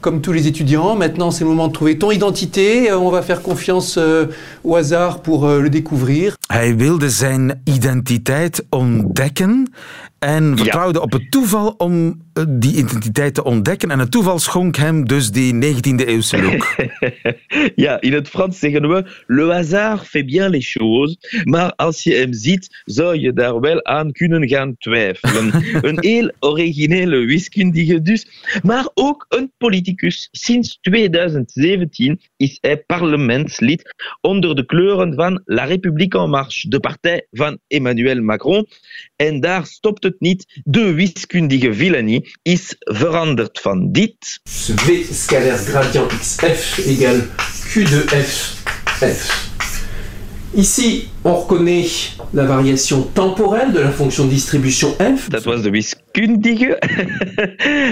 comme 0.02 0.22
tous 0.22 0.34
les 0.34 0.48
étudiants. 0.48 0.96
Maintenant, 0.96 1.32
c'est 1.32 1.44
le 1.44 1.50
moment 1.50 1.68
de 1.68 1.74
trouver 1.74 1.98
ton 1.98 2.12
identité. 2.12 2.92
Euh, 2.92 2.98
on 2.98 3.10
va 3.10 3.22
faire 3.22 3.42
confiance 3.42 3.98
euh, 3.98 4.26
au 4.64 4.76
hasard 4.76 5.22
pour 5.22 5.46
euh, 5.46 5.62
le 5.62 5.70
découvrir. 5.70 6.36
Hij 6.48 6.76
wilde 6.76 7.10
zijn 7.10 7.62
identiteit 7.66 8.66
ontdekken 8.70 9.70
en 10.20 10.58
vertrouwde 10.58 11.02
op 11.02 11.12
het 11.12 11.32
toeval 11.32 11.74
om 11.78 12.22
eh, 12.34 12.44
die 12.48 12.78
identiteit 12.78 13.34
te 13.34 13.44
ontdekken. 13.44 13.92
En 13.92 14.00
het 14.00 14.12
toeval 14.12 14.40
schonk 14.40 14.76
hem 14.76 15.08
dus 15.08 15.32
die 15.32 15.54
19e-eeuwse 15.54 16.42
look. 16.42 16.76
ja, 17.76 18.02
in 18.02 18.14
het 18.14 18.30
Frans 18.30 18.60
zeggen 18.60 18.90
we, 18.90 19.24
le 19.28 19.54
hasard 19.54 20.08
fait 20.08 20.26
bien 20.26 20.50
les 20.50 20.72
choses. 20.72 21.42
Maar 21.44 21.74
als 21.76 22.04
je 22.04 22.14
hem 22.14 22.34
ziet, 22.34 22.82
zou 22.86 23.20
je 23.20 23.34
daar 23.34 23.60
wel 23.60 23.86
aan 23.86 24.12
kunnen 24.12 24.48
gaan 24.50 24.76
twijfelen. 24.78 25.52
een 25.90 25.98
heel 26.00 26.32
originele 26.40 27.18
wiskundige 27.18 28.02
dus, 28.02 28.28
maar 28.64 28.90
ook 28.94 29.26
een 29.30 29.52
politicus. 29.92 30.28
Sinds 30.32 30.78
2017 30.82 32.22
is 32.38 32.58
hij 32.62 32.78
parlementslid 32.78 33.96
onder 34.22 34.56
de 34.56 34.66
kleuren 34.66 35.14
van 35.14 35.42
La 35.46 35.64
République 35.64 36.20
En 36.20 36.30
Marche, 36.30 36.70
de 36.70 36.80
partij 36.80 37.28
van 37.32 37.60
Emmanuel 37.68 38.22
Macron. 38.22 38.68
En 39.16 39.40
daar 39.40 39.66
stopt 39.66 40.04
het 40.04 40.16
niet. 40.20 40.62
De 40.64 40.94
wiskundige 40.94 41.74
Villani 41.74 42.32
is 42.42 42.76
veranderd 42.78 43.60
van 43.60 43.92
dit 43.92 44.40
V 44.44 45.06
scalaire 45.12 45.58
gradient 45.58 46.08
xf 46.08 46.78
égale 46.86 47.28
Q 47.72 47.86
f. 48.08 49.51
Ici, 50.54 51.08
on 51.24 51.36
reconnaît 51.36 51.86
la 52.34 52.46
variation 52.46 53.04
temporelle 53.14 53.72
de 53.72 53.80
la 53.80 53.92
fonction 53.92 54.26
de 54.26 54.30
distribution 54.30 54.90
f. 55.00 55.30
Dat 55.30 55.44
was 55.46 55.62
de 55.62 55.70
wiskundige. 55.70 56.78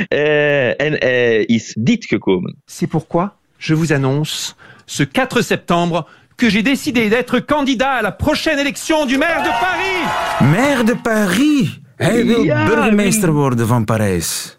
Eh, 0.07 0.71
hij 0.77 1.43
is 1.45 1.75
dit 1.79 2.05
gekomen. 2.05 2.55
C'est 2.65 2.89
pourquoi 2.89 3.37
je 3.57 3.75
vous 3.75 3.91
annonce 3.93 4.55
ce 4.85 5.03
4 5.03 5.41
septembre 5.41 6.05
que 6.35 6.49
j'ai 6.49 6.61
décidé 6.63 7.09
d'être 7.09 7.39
candidat 7.39 7.91
à 7.91 8.01
la 8.01 8.11
prochaine 8.11 8.59
élection 8.59 9.05
du 9.05 9.17
maire 9.17 9.43
de 9.43 9.49
Paris. 9.49 10.51
Maire 10.51 10.83
de 10.83 10.95
Paris. 11.03 11.79
Hij 11.95 12.25
wil 12.25 12.43
Ja, 12.43 12.65
burgemeester 12.65 13.31
worden 13.31 13.67
van 13.67 13.85
Parijs. 13.85 14.58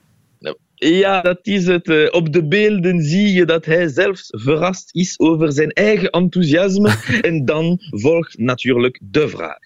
Ja, 0.82 1.20
dat 1.20 1.38
is 1.42 1.66
het. 1.66 1.88
Eh, 1.88 2.06
Op 2.10 2.32
de 2.32 2.49
beelden 2.49 3.00
zie 3.02 3.32
je 3.32 3.44
dat 3.44 3.64
hij 3.64 3.88
zelfs 3.88 4.26
verrast 4.28 4.88
is 4.92 5.18
over 5.18 5.52
zijn 5.52 5.70
eigen 5.70 6.10
enthousiasme. 6.10 6.90
en 7.28 7.44
dan 7.44 7.78
volgt 7.90 8.38
natuurlijk 8.38 8.99
de 9.02 9.28
vraag. 9.28 9.58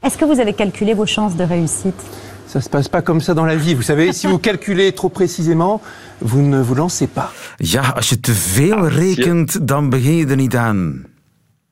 Est-ce 0.00 0.18
que 0.18 0.26
vous 0.26 0.38
avez 0.38 0.54
calculé 0.54 0.94
vos 0.94 1.12
chances 1.12 1.36
de 1.36 1.44
réussite 1.46 2.02
Ça 2.46 2.60
se 2.60 2.68
passe 2.68 2.88
pas 2.88 3.02
comme 3.02 3.20
ça 3.20 3.32
dans 3.34 3.46
la 3.46 3.56
vie. 3.56 3.74
Vous 3.74 3.84
savez, 3.84 4.12
si 4.12 4.26
vous 4.26 4.40
calculez 4.50 4.92
trop 4.92 5.08
précisément, 5.10 5.80
vous 6.18 6.42
ne 6.42 6.60
vous 6.62 6.74
lancez 6.76 7.06
pas. 7.06 7.30
Ja, 7.58 7.92
als 7.94 8.08
je 8.08 8.20
te 8.20 8.32
veel 8.32 8.88
rekent, 8.88 9.68
dan 9.68 9.88
begin 9.90 10.16
je 10.16 10.26
er 10.26 10.36
niet 10.36 10.56
aan. 10.56 11.06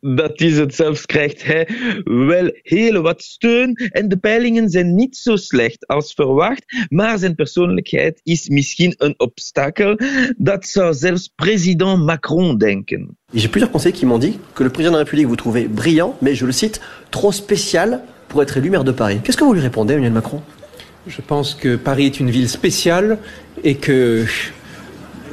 Dat 0.00 0.40
is 0.40 0.58
het. 0.58 0.74
Zelfs 0.74 1.06
krijgt 1.06 1.44
hij 1.44 1.68
wel 2.04 2.50
heel 2.62 3.02
wat 3.02 3.22
steun. 3.22 3.74
En 3.90 4.08
de 4.08 4.16
peilingen 4.16 4.68
zijn 4.68 4.94
niet 4.94 5.16
zo 5.16 5.36
slecht 5.36 5.86
als 5.86 6.14
verwacht. 6.14 6.86
Maar 6.88 7.18
zijn 7.18 7.34
persoonlijkheid 7.34 8.20
is 8.22 8.48
misschien 8.48 8.94
een 8.96 9.14
obstakel. 9.16 9.98
Dat 10.36 10.66
zou 10.66 10.94
zelfs 10.94 11.32
president 11.34 12.04
Macron 12.04 12.58
denken. 12.58 13.16
J'ai 13.32 13.48
plusieurs 13.48 13.70
conseillers 13.70 13.98
qui 14.00 14.06
m'ont 14.06 14.22
dit 14.22 14.38
que 14.54 14.62
le 14.62 14.70
président 14.70 14.92
de 14.92 14.98
la 14.98 15.04
République 15.04 15.26
vous 15.26 15.36
trouvez 15.36 15.68
brillant, 15.68 16.16
mais 16.20 16.38
je 16.38 16.46
le 16.46 16.52
cite, 16.52 16.80
trop 17.10 17.32
spécial 17.32 18.00
pour 18.26 18.42
être 18.42 18.56
élu 18.56 18.70
maire 18.70 18.84
de 18.84 18.92
Paris. 18.92 19.20
Qu'est-ce 19.22 19.36
que 19.36 19.44
vous 19.44 19.52
lui 19.52 19.60
répondez, 19.60 19.92
Emmanuel 19.92 20.12
Macron? 20.12 20.40
Je 21.06 21.20
pense 21.20 21.54
que 21.54 21.76
Paris 21.76 22.06
est 22.06 22.20
une 22.20 22.30
ville 22.30 22.48
spéciale 22.48 23.18
et 23.64 23.76
que 23.76 24.24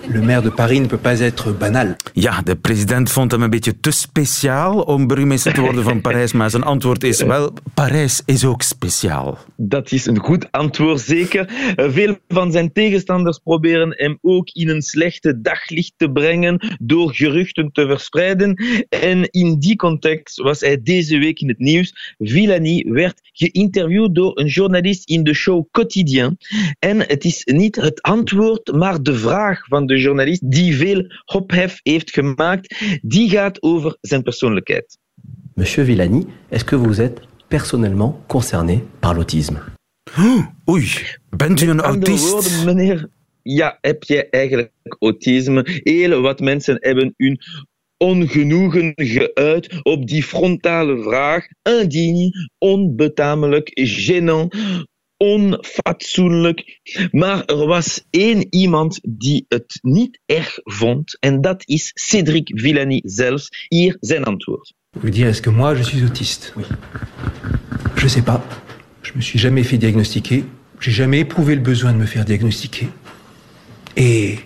Le 0.07 0.21
maire 0.21 0.41
de 0.41 0.50
Paris 0.50 0.79
ne 0.79 0.88
peut 0.88 1.01
pas 1.01 1.21
être 1.21 1.51
banal. 1.51 1.95
Ja, 2.13 2.41
de 2.41 2.55
president 2.55 3.12
vond 3.12 3.31
hem 3.31 3.41
een 3.41 3.50
beetje 3.50 3.79
te 3.79 3.91
speciaal 3.91 4.81
om 4.81 5.07
burgemeester 5.07 5.53
te 5.53 5.62
worden 5.62 5.83
van 5.83 6.01
Parijs, 6.01 6.33
maar 6.33 6.50
zijn 6.50 6.63
antwoord 6.63 7.03
is 7.03 7.21
wel, 7.21 7.53
Parijs 7.74 8.21
is 8.25 8.45
ook 8.45 8.62
speciaal. 8.62 9.38
Dat 9.57 9.91
is 9.91 10.05
een 10.05 10.19
goed 10.19 10.51
antwoord, 10.51 11.01
zeker. 11.01 11.50
Veel 11.75 12.17
van 12.27 12.51
zijn 12.51 12.71
tegenstanders 12.71 13.38
proberen 13.38 13.93
hem 13.95 14.17
ook 14.21 14.50
in 14.50 14.69
een 14.69 14.81
slechte 14.81 15.41
daglicht 15.41 15.93
te 15.97 16.12
brengen 16.12 16.77
door 16.81 17.13
geruchten 17.13 17.71
te 17.71 17.88
verspreiden. 17.88 18.63
En 18.89 19.29
in 19.31 19.59
die 19.59 19.75
context 19.75 20.38
was 20.41 20.59
hij 20.59 20.81
deze 20.83 21.17
week 21.17 21.39
in 21.39 21.47
het 21.47 21.59
nieuws. 21.59 22.15
Villani 22.17 22.83
werd 22.91 23.19
geïnterviewd 23.33 24.15
door 24.15 24.39
een 24.39 24.47
journalist 24.47 25.09
in 25.09 25.24
de 25.24 25.33
show 25.33 25.65
Quotidien. 25.71 26.38
En 26.79 27.00
het 27.00 27.24
is 27.24 27.41
niet 27.45 27.75
het 27.75 28.01
antwoord, 28.01 28.71
maar 28.71 29.03
de 29.03 29.15
vraag 29.15 29.65
van 29.67 29.85
de 29.85 29.95
journalist 29.98 30.52
die 30.52 30.75
veel 30.75 31.06
ophef 31.25 31.80
heeft 31.84 32.12
gemaakt. 32.12 32.75
Die 33.02 33.30
gaat 33.30 33.62
over 33.62 33.98
zijn 34.02 34.24
persoonlijkheid. 34.24 34.98
Monsieur 35.54 35.86
Villani, 35.86 36.25
est-ce 36.50 36.66
que 36.66 36.78
vous 36.78 37.00
êtes 37.00 37.20
personnellement 37.48 38.25
concerné 38.28 38.84
par 39.00 39.14
l'autisme 39.14 39.60
Oei, 40.70 40.88
bent 41.30 41.62
u 41.62 41.70
een 41.70 41.82
autist? 41.82 42.32
woorden, 42.32 42.66
meneer, 42.66 43.10
ja, 43.42 43.78
heb 43.82 44.04
jij 44.04 44.30
eigenlijk 44.30 44.72
autisme? 45.00 45.82
Heel 45.84 46.22
wat 46.22 46.40
mensen 46.40 46.78
hebben 46.80 47.14
hun 47.18 47.40
ongenoegen 47.98 48.92
geuit 48.96 49.80
op 49.84 50.08
die 50.08 50.24
frontale 50.24 51.02
vraag. 51.02 51.46
Indigne, 51.64 52.50
onbetamelijk, 52.58 53.72
gênant, 53.74 54.56
onfatsoenlijk. 55.25 56.79
Maar 57.12 57.46
er 57.46 57.65
was 57.65 58.03
één 58.10 58.48
iemand 58.50 59.00
die 59.03 59.46
het 59.48 59.79
niet 59.82 60.20
erg 60.25 60.60
vond, 60.63 61.17
en 61.20 61.41
dat 61.41 61.63
is 61.65 61.91
Cédric 61.94 62.51
Villani 62.55 63.01
zelfs. 63.03 63.65
Hier 63.67 63.98
zijn 64.00 64.24
antwoord. 64.24 64.74
Vous 65.00 65.12
dire, 65.12 65.27
est-ce 65.27 65.41
que 65.41 65.51
moi 65.51 65.75
je 65.75 65.84
suis 65.84 66.01
autiste 66.01 66.53
Oui. 66.55 66.63
Je 67.96 68.08
sais 68.08 68.24
pas. 68.24 68.41
Je 69.01 69.12
me 69.15 69.22
suis 69.22 69.41
jamais 69.41 69.63
fait 69.63 69.79
diagnostiquer. 69.79 70.44
J'ai 70.79 70.94
jamais 70.94 71.20
éprouvé 71.20 71.55
le 71.55 71.62
besoin 71.62 71.91
de 71.91 71.98
me 71.98 72.05
faire 72.05 72.25
diagnostiquer. 72.25 72.88
Et 73.96 74.39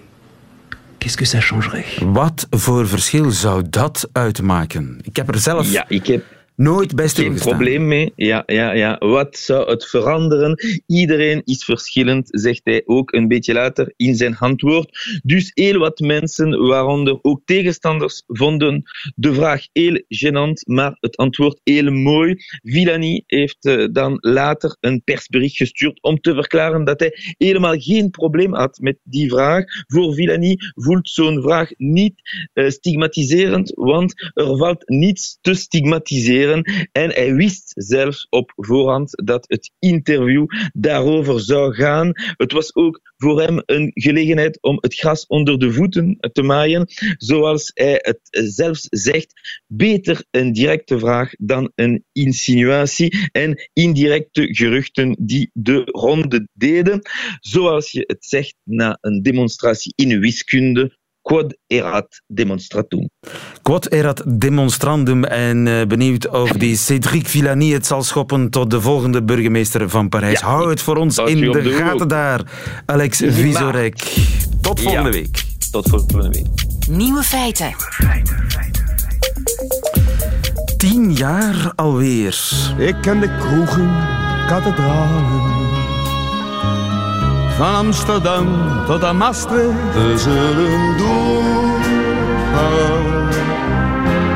qu'est-ce 1.00 1.18
que 1.18 1.26
ça 1.26 1.40
changerait 1.40 1.86
Wat 2.02 2.48
voor 2.50 2.88
verschil 2.88 3.32
zou 3.32 3.64
dat 3.70 4.10
uitmaken? 4.12 5.00
Ik 5.02 5.16
heb 5.16 5.28
er 5.28 5.40
zelf 5.40 5.72
Ja, 5.72 5.86
ik 5.88 6.08
heb 6.08 6.24
nooit 6.60 6.94
geen 6.96 7.36
probleem 7.36 7.88
mee. 7.88 8.12
Ja, 8.16 8.44
ja, 8.46 8.74
ja. 8.74 8.98
Wat 8.98 9.38
zou 9.38 9.70
het 9.70 9.86
veranderen? 9.86 10.82
Iedereen 10.86 11.42
is 11.46 11.64
verschillend, 11.64 12.28
zegt 12.32 12.62
hij 12.64 12.82
ook 12.86 13.14
een 13.14 13.28
beetje 13.28 13.54
later 13.54 13.94
in 13.96 14.16
zijn 14.16 14.38
antwoord. 14.38 15.20
Dus 15.24 15.52
heel 15.54 15.80
wat 15.80 16.00
mensen, 16.00 16.68
waaronder 16.68 17.20
ook 17.22 17.42
tegenstanders, 17.46 18.24
vonden 18.28 18.84
de 19.16 19.34
vraag 19.34 19.68
heel 19.72 20.02
gênant, 20.08 20.66
maar 20.66 20.98
het 21.00 21.18
antwoord 21.18 21.60
heel 21.64 21.92
mooi. 21.92 22.36
Villani 22.64 23.24
heeft 23.26 23.66
eh, 23.66 23.88
dan 23.92 24.18
later 24.20 24.78
een 24.80 25.02
persbericht 25.04 25.58
gestuurd 25.58 26.02
om 26.02 26.20
te 26.20 26.34
verklaren 26.34 26.84
dat 26.86 27.00
hij 27.00 27.14
helemaal 27.38 27.80
geen 27.80 28.10
probleem 28.10 28.54
had 28.54 28.80
met 28.82 28.98
die 29.04 29.30
vraag. 29.30 29.64
Voor 29.88 30.14
Villani 30.14 30.56
voelt 30.76 31.10
zo'n 31.10 31.42
vraag 31.42 31.70
niet 31.78 32.14
eh, 32.54 32.70
stigmatiserend, 32.70 33.72
want 33.76 34.32
er 34.34 34.58
valt 34.58 34.90
niets 34.90 35.38
te 35.42 35.54
stigmatiseren. 35.54 36.49
En 36.92 37.12
hij 37.14 37.34
wist 37.36 37.72
zelfs 37.76 38.28
op 38.30 38.52
voorhand 38.56 39.22
dat 39.26 39.46
het 39.48 39.72
interview 39.80 40.46
daarover 40.74 41.40
zou 41.40 41.74
gaan. 41.74 42.12
Het 42.38 42.52
was 42.52 42.76
ook 42.76 43.02
voor 43.18 43.42
hem 43.42 43.62
een 43.66 43.92
gelegenheid 43.94 44.62
om 44.62 44.78
het 44.82 44.96
gras 44.96 45.26
onder 45.28 45.60
de 45.60 45.72
voeten 45.72 46.18
te 46.32 46.42
maaien. 46.42 46.88
Zoals 47.18 47.72
hij 47.74 48.00
het 48.02 48.20
zelfs 48.54 48.88
zegt, 48.90 49.62
beter 49.68 50.24
een 50.32 50.54
directe 50.54 51.00
vraag 51.00 51.32
dan 51.38 51.72
een 51.76 52.04
insinuatie 52.12 53.30
en 53.32 53.70
indirecte 53.74 54.56
geruchten 54.56 55.18
die 55.20 55.50
de 55.54 55.82
ronde 55.86 56.48
deden. 56.54 57.02
Zoals 57.40 57.92
je 57.92 58.04
het 58.08 58.26
zegt 58.26 58.56
na 58.64 58.98
een 59.02 59.22
demonstratie 59.22 59.94
in 59.96 60.20
wiskunde. 60.20 60.98
Quod 61.30 61.58
erat 61.68 62.22
demonstratum. 62.28 63.10
Quod 63.62 63.92
erat 63.92 64.24
demonstrandum 64.26 65.24
en 65.24 65.68
eh, 65.68 65.86
benieuwd 65.88 66.28
of 66.30 66.52
die 66.52 66.78
Cédric 66.78 67.28
Villani 67.28 67.74
het 67.74 67.86
zal 67.86 68.04
schoppen 68.04 68.50
tot 68.50 68.72
de 68.72 68.82
volgende 68.82 69.24
burgemeester 69.24 69.90
van 69.90 70.10
Parijs. 70.10 70.40
Hou 70.40 70.70
het 70.70 70.82
voor 70.82 70.96
ons 70.96 71.18
in 71.18 71.40
de 71.52 71.62
de 71.62 71.72
gaten 71.72 72.08
daar. 72.08 72.42
Alex 72.86 73.22
Visorek. 73.26 73.98
Tot 74.62 74.82
volgende 74.82 75.10
Ja. 75.10 75.16
week. 75.16 75.44
Tot 75.72 75.90
volgende 75.90 76.30
week. 76.30 76.48
Nieuwe 76.90 77.24
feiten. 77.24 77.76
Tien 80.78 81.14
jaar 81.14 81.72
alweer. 81.76 82.40
Ik 82.78 82.96
ken 83.02 83.20
de 83.20 83.36
kroegen, 83.40 83.90
kathedralen. 84.48 85.59
Van 87.60 87.76
Amsterdam 87.76 88.48
tot 88.86 89.04
aan 89.04 89.18
Maastricht. 89.18 89.94
We 89.94 90.18
zullen 90.18 90.98
doorgaan. 90.98 91.70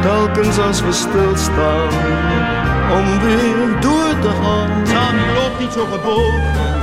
Telkens 0.01 0.59
als 0.59 0.81
we 0.81 0.91
stilstaan. 0.91 1.89
Om 2.91 3.19
weer 3.19 3.81
door 3.81 4.19
te 4.21 4.29
gaan. 4.41 4.87
Sammy, 4.87 5.33
loop 5.35 5.59
niet 5.59 5.71
zo 5.71 5.85
gebogen. 5.91 6.73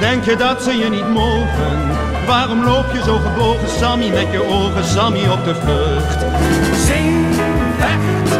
Denk 0.00 0.24
je 0.24 0.36
dat 0.36 0.62
ze 0.62 0.76
je 0.76 0.88
niet 0.88 1.08
mogen? 1.08 1.90
Waarom 2.26 2.64
loop 2.64 2.92
je 2.92 3.02
zo 3.02 3.18
gebogen, 3.18 3.68
Sammy, 3.68 4.08
met 4.08 4.32
je 4.32 4.44
ogen, 4.48 4.84
Sammy, 4.84 5.28
op 5.28 5.44
de 5.44 5.54
vlucht? 5.54 6.24
Zing, 6.86 7.34
vecht, 7.78 8.35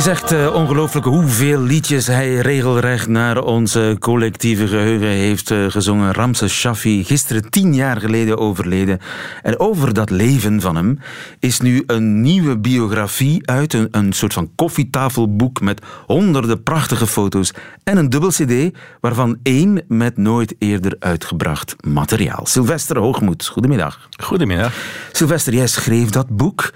is 0.00 0.06
echt 0.06 0.52
ongelooflijk 0.52 1.06
hoeveel 1.06 1.60
liedjes 1.60 2.06
hij 2.06 2.36
regelrecht 2.36 3.08
naar 3.08 3.42
onze 3.42 3.96
collectieve 3.98 4.68
geheugen 4.68 5.08
heeft 5.08 5.50
eh, 5.50 5.64
gezongen. 5.68 6.12
Ramses 6.12 6.54
Shaffi, 6.54 7.04
gisteren 7.04 7.50
tien 7.50 7.74
jaar 7.74 8.00
geleden 8.00 8.38
overleden. 8.38 8.98
En 9.42 9.58
over 9.58 9.94
dat 9.94 10.10
leven 10.10 10.60
van 10.60 10.76
hem 10.76 10.98
is 11.38 11.60
nu 11.60 11.82
een 11.86 12.20
nieuwe 12.20 12.58
biografie 12.58 13.46
uit. 13.46 13.72
Een, 13.72 13.88
een 13.90 14.12
soort 14.12 14.32
van 14.32 14.50
koffietafelboek 14.54 15.60
met 15.60 15.82
honderden 16.06 16.62
prachtige 16.62 17.06
foto's. 17.06 17.52
En 17.84 17.96
een 17.96 18.10
dubbel 18.10 18.30
cd, 18.30 18.76
waarvan 19.00 19.38
één 19.42 19.84
met 19.88 20.16
nooit 20.16 20.54
eerder 20.58 20.96
uitgebracht 20.98 21.76
materiaal. 21.86 22.46
Sylvester 22.46 22.98
Hoogmoed, 22.98 23.46
goedemiddag. 23.46 24.08
Goedemiddag. 24.22 24.72
Sylvester, 25.12 25.54
jij 25.54 25.66
schreef 25.66 26.10
dat 26.10 26.28
boek. 26.28 26.70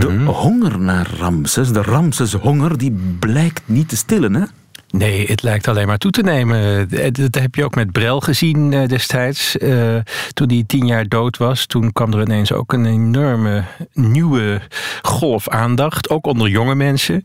De 0.00 0.24
honger 0.24 0.78
naar 0.78 1.10
Ramses, 1.18 1.72
de 1.72 1.82
Ramses-honger, 1.82 2.78
die 2.78 3.16
blijkt 3.18 3.62
niet 3.64 3.88
te 3.88 3.96
stillen, 3.96 4.34
hè? 4.34 4.44
Nee, 4.90 5.26
het 5.26 5.42
lijkt 5.42 5.68
alleen 5.68 5.86
maar 5.86 5.98
toe 5.98 6.10
te 6.10 6.22
nemen. 6.22 6.90
Eh, 6.90 7.12
Dat 7.12 7.34
heb 7.34 7.54
je 7.54 7.64
ook 7.64 7.74
met 7.74 7.92
Brel 7.92 8.20
gezien 8.20 8.72
eh, 8.72 8.88
destijds. 8.88 9.58
Eh, 9.58 9.96
toen 10.32 10.48
hij 10.48 10.64
tien 10.66 10.86
jaar 10.86 11.08
dood 11.08 11.36
was, 11.36 11.66
toen 11.66 11.92
kwam 11.92 12.12
er 12.12 12.20
ineens 12.20 12.52
ook 12.52 12.72
een 12.72 12.86
enorme 12.86 13.64
nieuwe 13.92 14.60
golf 15.02 15.48
aandacht. 15.48 16.10
Ook 16.10 16.26
onder 16.26 16.48
jonge 16.48 16.74
mensen. 16.74 17.22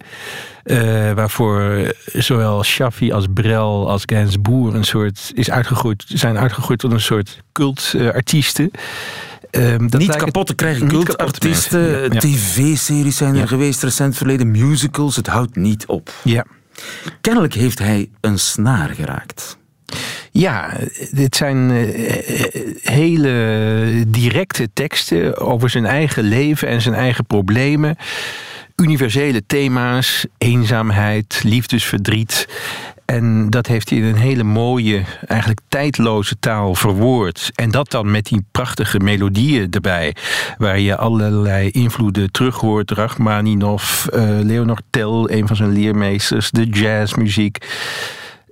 Waarvoor 1.16 1.94
zowel 2.06 2.64
Shaffi 2.64 3.12
als 3.12 3.26
Brel 3.34 3.90
als 3.90 4.04
Gainsbourg 4.06 4.74
een 4.74 4.84
soort 4.84 5.32
is 5.34 5.52
uitgegroeid, 5.52 6.04
zijn 6.08 6.38
uitgegroeid 6.38 6.80
tot 6.80 6.92
een 6.92 7.02
soort 7.02 7.42
cultartiesten. 7.52 8.72
Ehm, 9.52 9.88
dat 9.88 10.00
niet 10.00 10.16
kapot 10.16 10.48
te 10.48 10.56
krijgen. 10.56 10.88
Cultartiesten. 10.88 12.14
Ja. 12.14 12.20
tv-series 12.20 13.18
zijn 13.18 13.36
er 13.36 13.48
geweest 13.48 13.84
recent 13.84 14.18
verleden, 14.18 14.52
musicals, 14.52 15.16
het 15.16 15.28
houdt 15.28 15.56
niet 15.56 15.86
op. 15.86 16.14
Ja. 16.24 16.46
Kennelijk 17.22 17.54
heeft 17.54 17.80
hij 17.80 18.10
een 18.22 18.40
snaar 18.40 18.90
geraakt. 18.90 19.58
Ja, 20.32 20.78
dit 21.12 21.36
zijn 21.36 21.72
eh, 21.72 21.84
hele 22.82 24.04
directe 24.08 24.70
teksten 24.74 25.38
over 25.38 25.70
zijn 25.70 25.86
eigen 25.86 26.24
leven 26.24 26.68
en 26.68 26.82
zijn 26.82 26.96
eigen 26.96 27.26
problemen. 27.26 27.98
Universele 28.82 29.42
thema's, 29.48 30.26
eenzaamheid, 30.38 31.42
liefdesverdriet. 31.44 32.48
En 33.06 33.50
dat 33.50 33.68
heeft 33.68 33.90
hij 33.90 34.00
in 34.00 34.04
een 34.04 34.16
hele 34.16 34.44
mooie, 34.44 35.04
eigenlijk 35.28 35.60
tijdloze 35.68 36.36
taal 36.40 36.76
verwoord. 36.76 37.52
En 37.56 37.72
dat 37.72 37.92
dan 37.92 38.12
met 38.12 38.26
die 38.26 38.46
prachtige 38.52 39.00
melodieën 39.00 39.72
erbij. 39.72 40.16
Waar 40.58 40.80
je 40.80 40.98
allerlei 40.98 41.70
invloeden 41.70 42.32
terug 42.32 42.56
hoort. 42.56 42.92
Rachmaninoff, 42.92 44.08
uh, 44.14 44.40
Leonard 44.40 44.84
Tell, 44.90 45.24
een 45.26 45.48
van 45.48 45.56
zijn 45.56 45.72
leermeesters. 45.72 46.52
De 46.52 46.66
jazzmuziek 46.66 47.58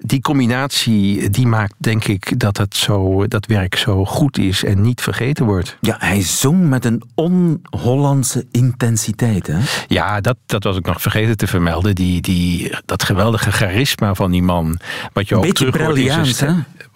die 0.01 0.21
combinatie 0.21 1.29
die 1.29 1.47
maakt 1.47 1.73
denk 1.77 2.05
ik 2.05 2.39
dat 2.39 2.57
het 2.57 2.75
zo, 2.75 3.27
dat 3.27 3.45
werk 3.45 3.75
zo 3.75 4.05
goed 4.05 4.37
is 4.37 4.63
en 4.63 4.81
niet 4.81 5.01
vergeten 5.01 5.45
wordt. 5.45 5.77
Ja, 5.81 5.95
hij 5.99 6.21
zong 6.21 6.69
met 6.69 6.85
een 6.85 7.03
on-Hollandse 7.15 8.45
intensiteit. 8.51 9.47
Hè? 9.47 9.57
Ja, 9.87 10.21
dat, 10.21 10.37
dat 10.45 10.63
was 10.63 10.77
ik 10.77 10.85
nog 10.85 11.01
vergeten 11.01 11.37
te 11.37 11.47
vermelden. 11.47 11.95
Die, 11.95 12.21
die, 12.21 12.75
dat 12.85 13.03
geweldige 13.03 13.51
charisma 13.51 14.13
van 14.13 14.31
die 14.31 14.43
man. 14.43 14.79
Wat 15.13 15.27
je 15.27 15.35
ook 15.35 15.41
Beetje 15.41 15.71
terug 15.71 15.85
hoort 15.85 16.39
hè? 16.39 16.51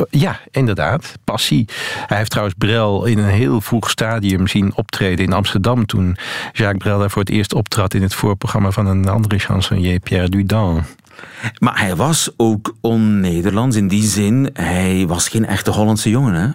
Ja, 0.10 0.40
inderdaad. 0.52 1.14
Passie. 1.24 1.68
Hij 2.08 2.18
heeft 2.18 2.30
trouwens 2.30 2.58
Brel 2.58 3.06
in 3.06 3.18
een 3.18 3.30
heel 3.30 3.62
vroeg 3.62 3.90
stadium 3.90 4.48
zien 4.48 4.76
optreden 4.76 5.26
in 5.26 5.34
Amsterdam. 5.34 5.86
Toen 5.86 6.18
Jacques 6.52 6.78
Brel 6.78 7.00
daar 7.00 7.12
voor 7.12 7.22
het 7.22 7.32
eerst 7.32 7.54
optrad 7.54 7.94
in 7.94 8.02
het 8.02 8.14
voorprogramma 8.14 8.72
van 8.72 8.86
een 8.86 9.08
andere 9.08 9.40
chansonnier, 9.40 10.00
Pierre 10.00 10.30
Dudin. 10.30 10.84
Maar 11.60 11.80
hij 11.80 11.96
was 11.96 12.30
ook 12.38 12.76
on-Nederlands 12.82 13.76
in 13.76 13.88
die 13.88 14.04
zin. 14.04 14.50
Hij 14.54 15.06
was 15.08 15.30
geen 15.30 15.46
echte 15.46 15.72
Hollandse 15.72 16.10
jongen, 16.10 16.34
hè? 16.34 16.48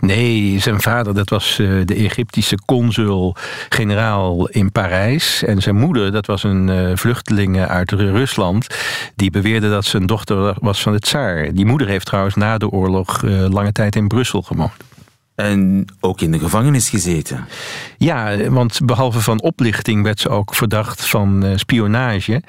Nee, 0.00 0.58
zijn 0.60 0.80
vader 0.80 1.14
dat 1.14 1.30
was 1.30 1.58
eh, 1.58 1.68
de 1.84 1.94
Egyptische 1.94 2.58
consul-generaal 2.66 4.48
in 4.48 4.72
Parijs. 4.72 5.42
En 5.42 5.62
zijn 5.62 5.76
moeder 5.76 6.12
dat 6.12 6.26
was 6.26 6.42
een 6.42 6.68
uh, 6.68 6.96
vluchteling 6.96 7.60
uit 7.60 7.90
Rusland. 7.92 8.66
Die 9.16 9.30
beweerde 9.30 9.70
dat 9.70 9.84
zijn 9.84 10.06
dochter 10.06 10.54
was 10.60 10.82
van 10.82 10.92
het 10.92 11.02
tsaar. 11.02 11.52
Die 11.52 11.66
moeder 11.66 11.86
heeft 11.86 12.06
trouwens 12.06 12.34
na 12.34 12.58
de 12.58 12.70
oorlog 12.70 13.22
uh, 13.22 13.48
lange 13.48 13.72
tijd 13.72 13.96
in 13.96 14.08
Brussel 14.08 14.42
gewoond. 14.42 14.87
En 15.38 15.84
ook 16.00 16.20
in 16.20 16.32
de 16.32 16.38
gevangenis 16.38 16.88
gezeten. 16.88 17.46
Ja, 17.98 18.36
want 18.50 18.80
behalve 18.84 19.20
van 19.20 19.42
oplichting 19.42 20.02
werd 20.02 20.20
ze 20.20 20.28
ook 20.28 20.54
verdacht 20.54 21.06
van 21.06 21.44
uh, 21.44 21.52
spionage. 21.56 22.42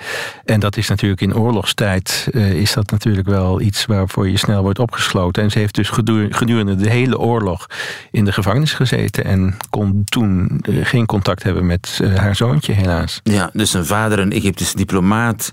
En 0.45 0.59
dat 0.59 0.77
is 0.77 0.89
natuurlijk 0.89 1.21
in 1.21 1.35
oorlogstijd 1.35 2.27
uh, 2.31 2.51
is 2.51 2.73
dat 2.73 2.91
natuurlijk 2.91 3.27
wel 3.27 3.61
iets 3.61 3.85
waarvoor 3.85 4.29
je 4.29 4.37
snel 4.37 4.61
wordt 4.61 4.79
opgesloten. 4.79 5.43
En 5.43 5.51
ze 5.51 5.59
heeft 5.59 5.75
dus 5.75 5.89
gedurende 6.29 6.75
de 6.75 6.89
hele 6.89 7.19
oorlog 7.19 7.67
in 8.11 8.25
de 8.25 8.31
gevangenis 8.31 8.73
gezeten. 8.73 9.25
En 9.25 9.57
kon 9.69 10.03
toen 10.03 10.63
uh, 10.69 10.85
geen 10.85 11.05
contact 11.05 11.43
hebben 11.43 11.65
met 11.65 12.01
haar 12.15 12.35
zoontje, 12.35 12.73
helaas. 12.73 13.19
Ja, 13.23 13.49
dus 13.53 13.73
een 13.73 13.85
vader, 13.85 14.19
een 14.19 14.31
Egyptische 14.31 14.75
diplomaat 14.75 15.51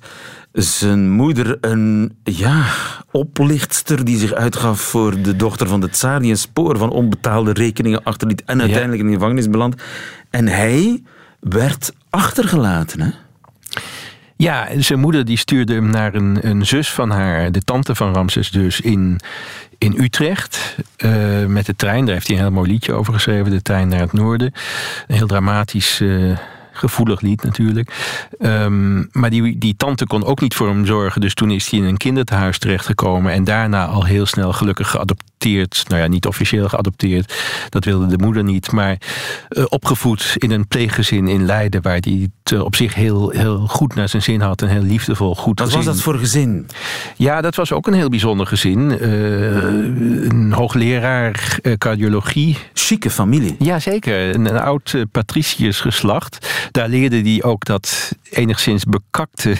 zijn 0.56 1.10
moeder 1.10 1.58
een 1.60 2.16
ja, 2.22 2.64
oplichtster 3.10 4.04
die 4.04 4.18
zich 4.18 4.32
uitgaf 4.32 4.80
voor 4.80 5.22
de 5.22 5.36
dochter 5.36 5.66
van 5.68 5.80
de 5.80 5.90
tsaar, 5.90 6.20
die 6.20 6.30
een 6.30 6.38
spoor 6.38 6.78
van 6.78 6.90
onbetaalde 6.90 7.52
rekeningen 7.52 8.02
achterliet 8.02 8.44
en 8.44 8.60
uiteindelijk 8.60 9.00
in 9.00 9.06
de 9.06 9.12
gevangenis 9.12 9.50
belandt. 9.50 9.82
En 10.30 10.48
hij 10.48 11.02
werd 11.40 11.92
achtergelaten, 12.10 13.00
hè? 13.00 13.10
Ja, 14.36 14.68
zijn 14.76 14.98
moeder 14.98 15.24
die 15.24 15.38
stuurde 15.38 15.74
hem 15.74 15.90
naar 15.90 16.14
een, 16.14 16.38
een 16.48 16.66
zus 16.66 16.90
van 16.90 17.10
haar, 17.10 17.52
de 17.52 17.60
tante 17.60 17.94
van 17.94 18.12
Ramses 18.12 18.50
dus, 18.50 18.80
in, 18.80 19.20
in 19.78 19.94
Utrecht 19.98 20.76
uh, 20.98 21.44
met 21.46 21.66
de 21.66 21.76
trein. 21.76 22.04
Daar 22.04 22.14
heeft 22.14 22.26
hij 22.26 22.36
een 22.36 22.42
heel 22.42 22.52
mooi 22.52 22.70
liedje 22.70 22.92
over 22.92 23.12
geschreven, 23.12 23.50
de 23.50 23.62
trein 23.62 23.88
naar 23.88 24.00
het 24.00 24.12
noorden. 24.12 24.52
Een 25.06 25.16
heel 25.16 25.26
dramatisch... 25.26 26.00
Uh, 26.00 26.36
gevoelig 26.76 27.20
lied 27.20 27.42
natuurlijk. 27.42 28.14
Um, 28.38 29.08
maar 29.12 29.30
die, 29.30 29.58
die 29.58 29.76
tante 29.76 30.06
kon 30.06 30.24
ook 30.24 30.40
niet 30.40 30.54
voor 30.54 30.68
hem 30.68 30.86
zorgen. 30.86 31.20
Dus 31.20 31.34
toen 31.34 31.50
is 31.50 31.70
hij 31.70 31.80
in 31.80 31.84
een 31.84 31.96
kinderthuis 31.96 32.58
terechtgekomen. 32.58 33.32
En 33.32 33.44
daarna 33.44 33.86
al 33.86 34.04
heel 34.04 34.26
snel 34.26 34.52
gelukkig 34.52 34.90
geadopteerd. 34.90 35.84
Nou 35.88 36.02
ja, 36.02 36.08
niet 36.08 36.26
officieel 36.26 36.68
geadopteerd. 36.68 37.34
Dat 37.68 37.84
wilde 37.84 38.06
de 38.06 38.18
moeder 38.18 38.44
niet. 38.44 38.72
Maar 38.72 38.96
uh, 39.48 39.64
opgevoed 39.68 40.32
in 40.36 40.50
een 40.50 40.66
pleeggezin 40.68 41.28
in 41.28 41.44
Leiden. 41.44 41.82
Waar 41.82 41.98
hij 42.00 42.28
het 42.42 42.52
uh, 42.52 42.64
op 42.64 42.74
zich 42.74 42.94
heel, 42.94 43.30
heel 43.30 43.66
goed 43.66 43.94
naar 43.94 44.08
zijn 44.08 44.22
zin 44.22 44.40
had. 44.40 44.62
En 44.62 44.68
heel 44.68 44.82
liefdevol 44.82 45.34
goed 45.34 45.58
Wat 45.58 45.68
gezin. 45.68 45.84
was 45.84 45.94
dat 45.94 46.04
voor 46.04 46.18
gezin? 46.18 46.66
Ja, 47.16 47.40
dat 47.40 47.54
was 47.54 47.72
ook 47.72 47.86
een 47.86 47.94
heel 47.94 48.08
bijzonder 48.08 48.46
gezin. 48.46 48.98
Uh, 49.00 49.62
een 50.28 50.52
hoogleraar 50.52 51.58
cardiologie. 51.78 52.58
Chique 52.74 53.10
familie. 53.10 53.56
Jazeker. 53.58 54.34
Een, 54.34 54.46
een 54.46 54.60
oud 54.60 54.94
patriciërs 55.12 55.80
geslacht. 55.80 56.65
Daar 56.70 56.88
leerde 56.88 57.20
hij 57.20 57.42
ook 57.42 57.64
dat 57.64 58.12
enigszins 58.30 58.84
bekakte 58.84 59.56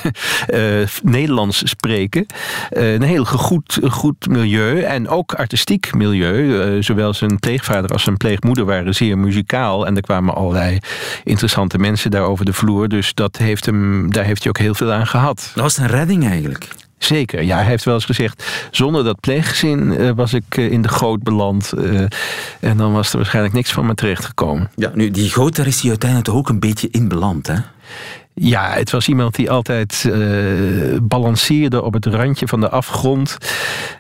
uh, 0.51 0.87
Nederlands 1.03 1.69
spreken. 1.69 2.27
Uh, 2.73 2.93
een 2.93 3.03
heel 3.03 3.25
goed, 3.25 3.79
goed 3.89 4.29
milieu 4.29 4.83
en 4.83 5.09
ook 5.09 5.35
artistiek 5.35 5.95
milieu. 5.95 6.75
Uh, 6.75 6.83
zowel 6.83 7.15
zijn 7.15 7.39
pleegvader 7.39 7.91
als 7.91 8.03
zijn 8.03 8.17
pleegmoeder 8.17 8.65
waren 8.65 8.95
zeer 8.95 9.19
muzikaal. 9.19 9.87
En 9.87 9.97
er 9.97 10.03
kwamen 10.03 10.35
allerlei 10.35 10.79
interessante 11.25 11.79
mensen 11.79 12.11
daar 12.11 12.23
over 12.23 12.45
de 12.45 12.53
vloer. 12.53 12.89
Dus 12.89 13.15
dat 13.15 13.37
heeft 13.37 13.67
hem, 13.67 14.13
daar 14.13 14.25
heeft 14.25 14.43
hij 14.43 14.49
ook 14.49 14.59
heel 14.59 14.75
veel 14.75 14.93
aan 14.93 15.07
gehad. 15.07 15.51
Dat 15.55 15.63
was 15.63 15.77
een 15.77 15.87
redding 15.87 16.27
eigenlijk. 16.29 16.69
Zeker, 16.99 17.43
ja. 17.43 17.57
Hij 17.57 17.67
heeft 17.67 17.85
wel 17.85 17.95
eens 17.95 18.05
gezegd... 18.05 18.69
zonder 18.71 19.05
dat 19.05 19.21
pleeggezin 19.21 19.95
uh, 19.99 20.11
was 20.15 20.33
ik 20.35 20.57
uh, 20.57 20.71
in 20.73 20.83
de 20.83 20.89
goot 20.89 21.23
beland. 21.23 21.73
Uh, 21.79 22.01
en 22.61 22.77
dan 22.77 22.93
was 22.93 23.11
er 23.11 23.17
waarschijnlijk 23.17 23.55
niks 23.55 23.73
van 23.73 23.87
me 23.87 23.95
terechtgekomen. 23.95 24.71
Ja, 24.75 24.91
nu, 24.95 25.11
die 25.11 25.31
goot, 25.31 25.57
daar 25.57 25.67
is 25.67 25.81
hij 25.81 25.91
uiteindelijk 25.91 26.31
toch 26.31 26.39
ook 26.39 26.49
een 26.49 26.61
beetje 26.61 26.89
in 26.91 27.09
beland, 27.09 27.47
hè? 27.47 27.57
Ja, 28.35 28.71
het 28.73 28.91
was 28.91 29.09
iemand 29.09 29.35
die 29.35 29.51
altijd 29.51 30.05
uh, 30.07 30.99
balanceerde 31.03 31.83
op 31.83 31.93
het 31.93 32.07
randje 32.07 32.49
van 32.49 32.61
de 32.61 32.69
afgrond. 32.69 33.37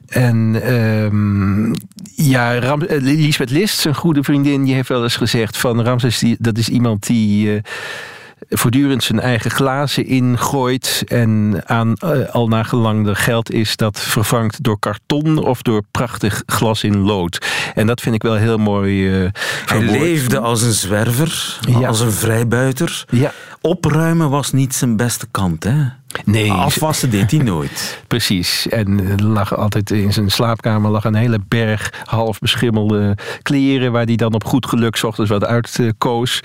En 0.06 0.72
um, 0.74 1.72
ja, 2.14 2.58
Ram 2.58 2.82
Lisbeth 2.88 3.50
List, 3.50 3.78
zijn 3.78 3.94
goede 3.94 4.22
vriendin, 4.22 4.64
die 4.64 4.74
heeft 4.74 4.88
wel 4.88 5.02
eens 5.02 5.16
gezegd 5.16 5.56
van 5.56 5.82
Ramses, 5.82 6.18
die, 6.18 6.36
dat 6.38 6.58
is 6.58 6.68
iemand 6.68 7.06
die... 7.06 7.46
Uh, 7.46 7.60
voortdurend 8.48 9.02
zijn 9.02 9.20
eigen 9.20 9.50
glazen 9.50 10.06
ingooit. 10.06 11.02
En 11.06 11.62
aan 11.64 11.96
uh, 12.04 12.28
al 12.28 12.48
naar 12.48 12.64
gelang 12.64 13.06
er 13.06 13.16
geld 13.16 13.52
is 13.52 13.76
dat 13.76 14.00
vervangt 14.00 14.62
door 14.62 14.78
karton 14.78 15.38
of 15.38 15.62
door 15.62 15.82
prachtig 15.90 16.42
glas 16.46 16.84
in 16.84 16.98
lood. 16.98 17.46
En 17.74 17.86
dat 17.86 18.00
vind 18.00 18.14
ik 18.14 18.22
wel 18.22 18.34
heel 18.34 18.58
mooi. 18.58 19.22
Uh, 19.22 19.30
Hij 19.66 19.80
leefde 19.80 20.38
als 20.38 20.62
een 20.62 20.72
zwerver, 20.72 21.58
ja. 21.68 21.88
als 21.88 22.00
een 22.00 22.12
vrijbuiter. 22.12 23.04
Ja. 23.10 23.32
Opruimen 23.60 24.30
was 24.30 24.52
niet 24.52 24.74
zijn 24.74 24.96
beste 24.96 25.26
kant, 25.30 25.64
hè? 25.64 25.84
Nee. 26.24 26.52
Afwassen 26.52 27.10
deed 27.10 27.30
hij 27.30 27.40
nooit. 27.40 27.98
Precies. 28.06 28.68
En 28.68 29.00
er 29.00 29.22
lag 29.22 29.56
altijd 29.56 29.90
in 29.90 30.12
zijn 30.12 30.30
slaapkamer 30.30 30.90
lag 30.90 31.04
een 31.04 31.14
hele 31.14 31.38
berg 31.48 31.92
half 32.04 32.38
beschimmelde 32.38 33.16
kleren... 33.42 33.92
waar 33.92 34.04
hij 34.04 34.16
dan 34.16 34.34
op 34.34 34.44
goed 34.44 34.66
geluk 34.66 34.94
ochtends 35.02 35.30
wat 35.30 35.44
uitkoos. 35.44 36.40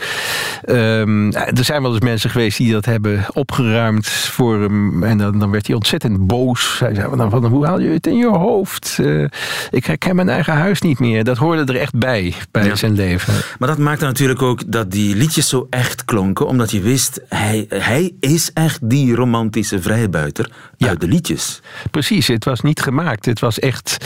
Um, 0.66 1.34
er 1.34 1.64
zijn 1.64 1.82
wel 1.82 1.94
eens 1.94 2.04
mensen 2.04 2.30
geweest 2.30 2.58
die 2.58 2.72
dat 2.72 2.86
hebben 2.86 3.26
opgeruimd 3.34 4.08
voor 4.08 4.62
hem. 4.62 5.04
En 5.04 5.18
dan, 5.18 5.40
dan 5.40 5.52
werd 5.52 5.68
hij 5.68 5.76
ontzettend 5.76 6.28
boos. 6.28 6.80
Hij 6.80 6.96
zei 6.96 7.16
dan 7.16 7.30
van, 7.30 7.46
hoe 7.46 7.66
haal 7.66 7.80
je 7.80 7.90
het 7.90 8.08
in 8.08 8.16
je 8.16 8.28
hoofd? 8.28 8.98
Uh, 9.02 9.28
ik 9.70 9.86
herken 9.86 10.16
mijn 10.16 10.30
eigen 10.30 10.54
huis 10.54 10.82
niet 10.82 11.00
meer. 11.00 11.24
Dat 11.24 11.38
hoorde 11.38 11.74
er 11.74 11.80
echt 11.80 11.96
bij, 11.96 12.34
bij 12.52 12.66
ja. 12.66 12.76
zijn 12.76 12.94
leven. 12.94 13.34
Maar 13.60 13.68
dat 13.68 13.78
maakte 13.78 14.06
natuurlijk 14.06 14.42
ook 14.42 14.72
dat 14.72 14.92
die 14.92 15.16
liedjes 15.16 15.50
zo 15.50 15.68
echt 15.70 16.06
klonken. 16.06 16.48
Omdat 16.48 16.72
je 16.72 16.82
wist, 16.82 17.22
hij, 17.28 17.66
hij 17.70 18.12
is 18.20 18.52
echt 18.54 18.90
die 18.90 19.16
romantische 19.16 19.61
vrijbuiter 19.70 20.52
ja. 20.78 20.88
uit 20.88 21.02
de 21.02 21.08
liedjes. 21.08 21.62
Precies, 21.92 22.28
het 22.28 22.46
was 22.46 22.62
niet 22.62 22.82
gemaakt. 22.82 23.26
Het 23.26 23.40
was 23.40 23.60
echt 23.60 23.98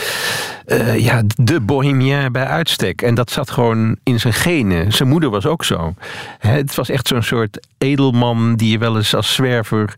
uh, 0.66 0.98
ja, 0.98 1.22
de 1.36 1.60
bohemien 1.60 2.32
bij 2.32 2.46
uitstek. 2.46 3.02
En 3.02 3.14
dat 3.14 3.30
zat 3.30 3.50
gewoon 3.50 3.96
in 4.02 4.20
zijn 4.20 4.32
genen. 4.32 4.92
Zijn 4.92 5.08
moeder 5.08 5.30
was 5.30 5.46
ook 5.46 5.64
zo. 5.64 5.94
Het 6.38 6.74
was 6.74 6.88
echt 6.88 7.08
zo'n 7.08 7.22
soort 7.22 7.66
edelman 7.78 8.56
die 8.56 8.70
je 8.70 8.78
wel 8.78 8.96
eens 8.96 9.14
als 9.14 9.34
zwerver 9.34 9.94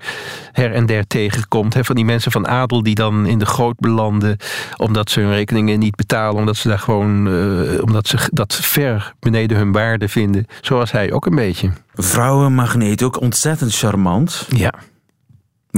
her 0.52 0.72
en 0.72 0.86
der 0.86 1.06
tegenkomt. 1.06 1.76
Van 1.80 1.94
die 1.94 2.04
mensen 2.04 2.32
van 2.32 2.48
adel 2.48 2.82
die 2.82 2.94
dan 2.94 3.26
in 3.26 3.38
de 3.38 3.46
goot 3.46 3.78
belanden 3.78 4.36
omdat 4.76 5.10
ze 5.10 5.20
hun 5.20 5.32
rekeningen 5.32 5.78
niet 5.78 5.96
betalen. 5.96 6.38
Omdat 6.38 6.56
ze 6.56 6.68
daar 6.68 6.78
gewoon, 6.78 7.28
uh, 7.28 7.82
omdat 7.82 8.06
ze 8.06 8.18
dat 8.32 8.54
ver 8.54 9.14
beneden 9.20 9.56
hun 9.56 9.72
waarde 9.72 10.08
vinden. 10.08 10.46
Zoals 10.60 10.92
hij 10.92 11.12
ook 11.12 11.26
een 11.26 11.34
beetje. 11.34 11.70
Vrouwenmagneet, 11.94 13.02
ook 13.02 13.20
ontzettend 13.20 13.76
charmant. 13.76 14.46
Ja. 14.48 14.74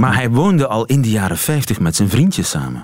Maar 0.01 0.15
hij 0.15 0.29
woonde 0.29 0.67
al 0.67 0.85
in 0.85 1.01
de 1.01 1.09
jaren 1.09 1.37
50 1.37 1.79
met 1.79 1.95
zijn 1.95 2.09
vriendjes 2.09 2.49
samen. 2.49 2.83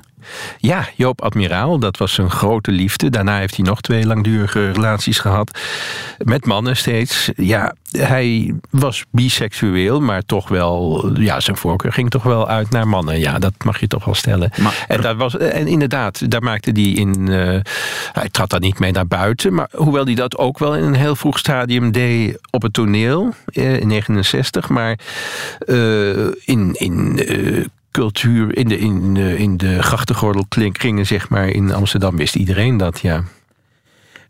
Ja, 0.57 0.87
Joop 0.95 1.21
Admiraal, 1.21 1.79
dat 1.79 1.97
was 1.97 2.13
zijn 2.13 2.31
grote 2.31 2.71
liefde. 2.71 3.09
Daarna 3.09 3.37
heeft 3.37 3.55
hij 3.55 3.65
nog 3.65 3.81
twee 3.81 4.05
langdurige 4.05 4.71
relaties 4.71 5.19
gehad. 5.19 5.59
Met 6.17 6.45
mannen 6.45 6.77
steeds. 6.77 7.29
Ja, 7.35 7.73
hij 7.91 8.53
was 8.69 9.05
biseksueel, 9.11 10.01
maar 10.01 10.21
toch 10.25 10.47
wel... 10.47 11.09
Ja, 11.13 11.39
zijn 11.39 11.57
voorkeur 11.57 11.93
ging 11.93 12.09
toch 12.09 12.23
wel 12.23 12.47
uit 12.47 12.69
naar 12.69 12.87
mannen. 12.87 13.19
Ja, 13.19 13.39
dat 13.39 13.53
mag 13.65 13.79
je 13.79 13.87
toch 13.87 14.05
wel 14.05 14.15
stellen. 14.15 14.51
en, 14.87 15.01
dat 15.01 15.15
was, 15.15 15.37
en 15.37 15.67
inderdaad, 15.67 16.31
daar 16.31 16.43
maakte 16.43 16.71
hij 16.71 16.83
in... 16.83 17.29
Uh, 17.29 17.59
hij 18.11 18.29
trad 18.31 18.49
daar 18.49 18.59
niet 18.59 18.79
mee 18.79 18.91
naar 18.91 19.07
buiten. 19.07 19.53
Maar 19.53 19.69
hoewel 19.71 20.05
hij 20.05 20.15
dat 20.15 20.37
ook 20.37 20.59
wel 20.59 20.75
in 20.75 20.83
een 20.83 20.95
heel 20.95 21.15
vroeg 21.15 21.39
stadium 21.39 21.91
deed 21.91 22.39
op 22.49 22.61
het 22.61 22.73
toneel... 22.73 23.33
Eh, 23.45 23.79
in 23.79 23.87
69, 23.87 24.69
maar 24.69 24.99
uh, 25.65 26.27
in... 26.45 26.73
in 26.73 27.19
cultuur 27.97 28.57
in 28.57 28.67
de, 28.67 28.77
in, 28.77 29.17
in 29.17 29.57
de 29.57 29.83
grachtengordel 29.83 30.45
kringen, 30.71 31.05
zeg 31.05 31.29
maar, 31.29 31.47
in 31.47 31.73
Amsterdam 31.73 32.17
wist 32.17 32.35
iedereen 32.35 32.77
dat, 32.77 32.99
ja. 32.99 33.23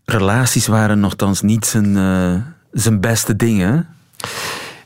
Relaties 0.06 0.68
waren 0.68 1.00
nogthans 1.00 1.42
niet 1.42 1.66
zijn, 1.66 1.96
uh, 1.96 2.34
zijn 2.72 3.00
beste 3.00 3.36
dingen. 3.36 3.88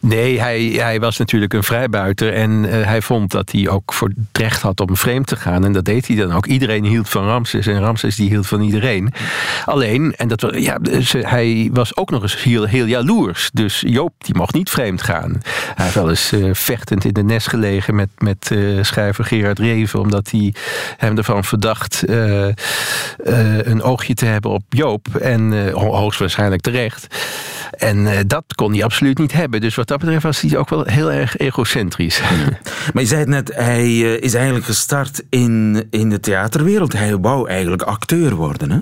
Nee, 0.02 0.40
hij, 0.40 0.62
hij 0.62 1.00
was 1.00 1.18
natuurlijk 1.18 1.54
een 1.54 1.64
vrijbuiter. 1.64 2.34
En 2.34 2.52
uh, 2.52 2.86
hij 2.86 3.02
vond 3.02 3.32
dat 3.32 3.52
hij 3.52 3.70
ook 3.70 3.94
voor 3.94 4.08
het 4.08 4.18
recht 4.32 4.62
had 4.62 4.80
om 4.80 4.96
vreemd 4.96 5.28
te 5.28 5.36
gaan. 5.36 5.66
En 5.66 5.72
dat 5.72 5.86
deed 5.86 6.08
hij 6.08 6.16
dan 6.16 6.32
ook. 6.32 6.46
Iedereen 6.46 6.84
hield 6.86 7.10
van 7.10 7.26
Ramses. 7.26 7.68
En 7.68 7.80
Ramses 7.80 8.16
die 8.16 8.30
hield 8.30 8.48
van 8.48 8.62
iedereen. 8.62 9.14
Alleen, 9.66 10.16
en 10.16 10.28
dat 10.28 10.48
ja, 10.56 10.78
hij 11.12 11.70
was 11.74 11.98
ook 11.98 12.10
nog 12.10 12.22
eens 12.22 12.44
heel, 12.44 12.66
heel 12.66 12.86
jaloers. 12.86 13.50
Dus 13.54 13.84
Joop 13.88 14.14
die 14.18 14.36
mocht 14.36 14.54
niet 14.54 14.70
vreemd 14.70 15.02
gaan. 15.02 15.42
Hij 15.76 15.86
heeft 15.86 15.96
wel 15.96 16.10
eens 16.10 16.34
uh, 16.34 16.50
vechtend 16.54 17.06
in 17.06 17.14
de 17.14 17.24
nest 17.24 17.48
gelegen 17.48 17.96
met, 17.96 18.10
met 18.18 18.52
schrijver 18.82 19.26
Gerard 19.26 19.60
Reven. 19.60 20.00
Omdat 20.00 20.32
hij 20.32 20.54
hem 20.98 21.18
ervan 21.18 21.44
verdacht 21.44 22.04
een 23.58 23.82
oogje 23.82 24.14
te 24.14 24.26
hebben 24.26 24.52
op 24.52 24.64
Joop. 24.70 25.08
En 25.16 25.72
hoogstwaarschijnlijk 25.74 26.62
terecht. 26.62 27.16
En 27.78 28.28
dat 28.28 28.44
kon 28.56 28.74
hij 28.74 28.84
absoluut 28.84 29.18
niet 29.18 29.34
hebben. 29.34 29.62
Dus 29.62 29.76
wat 29.76 29.91
dat 29.92 30.00
betreft 30.00 30.24
was 30.24 30.42
hij 30.42 30.58
ook 30.58 30.70
wel 30.70 30.84
heel 30.84 31.12
erg 31.12 31.38
egocentrisch. 31.38 32.22
Maar 32.94 33.04
je 33.04 33.10
zei 33.10 33.20
het 33.20 33.30
net, 33.30 33.52
hij 33.56 33.84
eh, 33.84 34.22
is 34.22 34.34
eigenlijk 34.34 34.66
gestart 34.66 35.24
in, 35.30 35.88
in 35.90 36.10
de 36.10 36.20
theaterwereld. 36.20 36.94
Hij 36.94 37.18
wou 37.18 37.50
eigenlijk 37.50 37.82
acteur 37.82 38.36
worden, 38.36 38.72
hè? 38.72 38.80